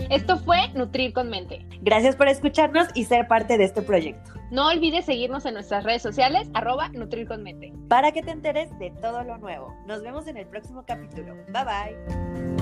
Esto 0.10 0.38
fue 0.38 0.70
Nutrir 0.74 1.12
con 1.12 1.30
Mente. 1.30 1.65
Gracias 1.82 2.15
por 2.15 2.30
escucharnos 2.30 2.88
y 2.93 3.04
ser 3.04 3.28
parte 3.28 3.58
de 3.58 3.65
este 3.65 3.82
proyecto. 3.82 4.32
No 4.52 4.70
olvides 4.70 5.06
seguirnos 5.06 5.46
en 5.46 5.56
nuestras 5.56 5.84
redes 5.84 6.02
sociales, 6.02 6.48
arroba 6.54 6.89
Nutrir 6.89 7.28
con 7.28 7.43
Mente. 7.43 7.74
Para 7.89 8.13
que 8.13 8.22
te 8.22 8.32
enteres 8.32 8.70
de 8.80 8.91
todo 9.02 9.24
lo 9.24 9.38
nuevo. 9.38 9.76
Nos 9.86 10.02
vemos 10.02 10.28
en 10.28 10.38
el 10.38 10.48
próximo 10.48 10.86
capítulo. 10.86 11.36
Bye 11.50 11.65
bye. 11.65 12.57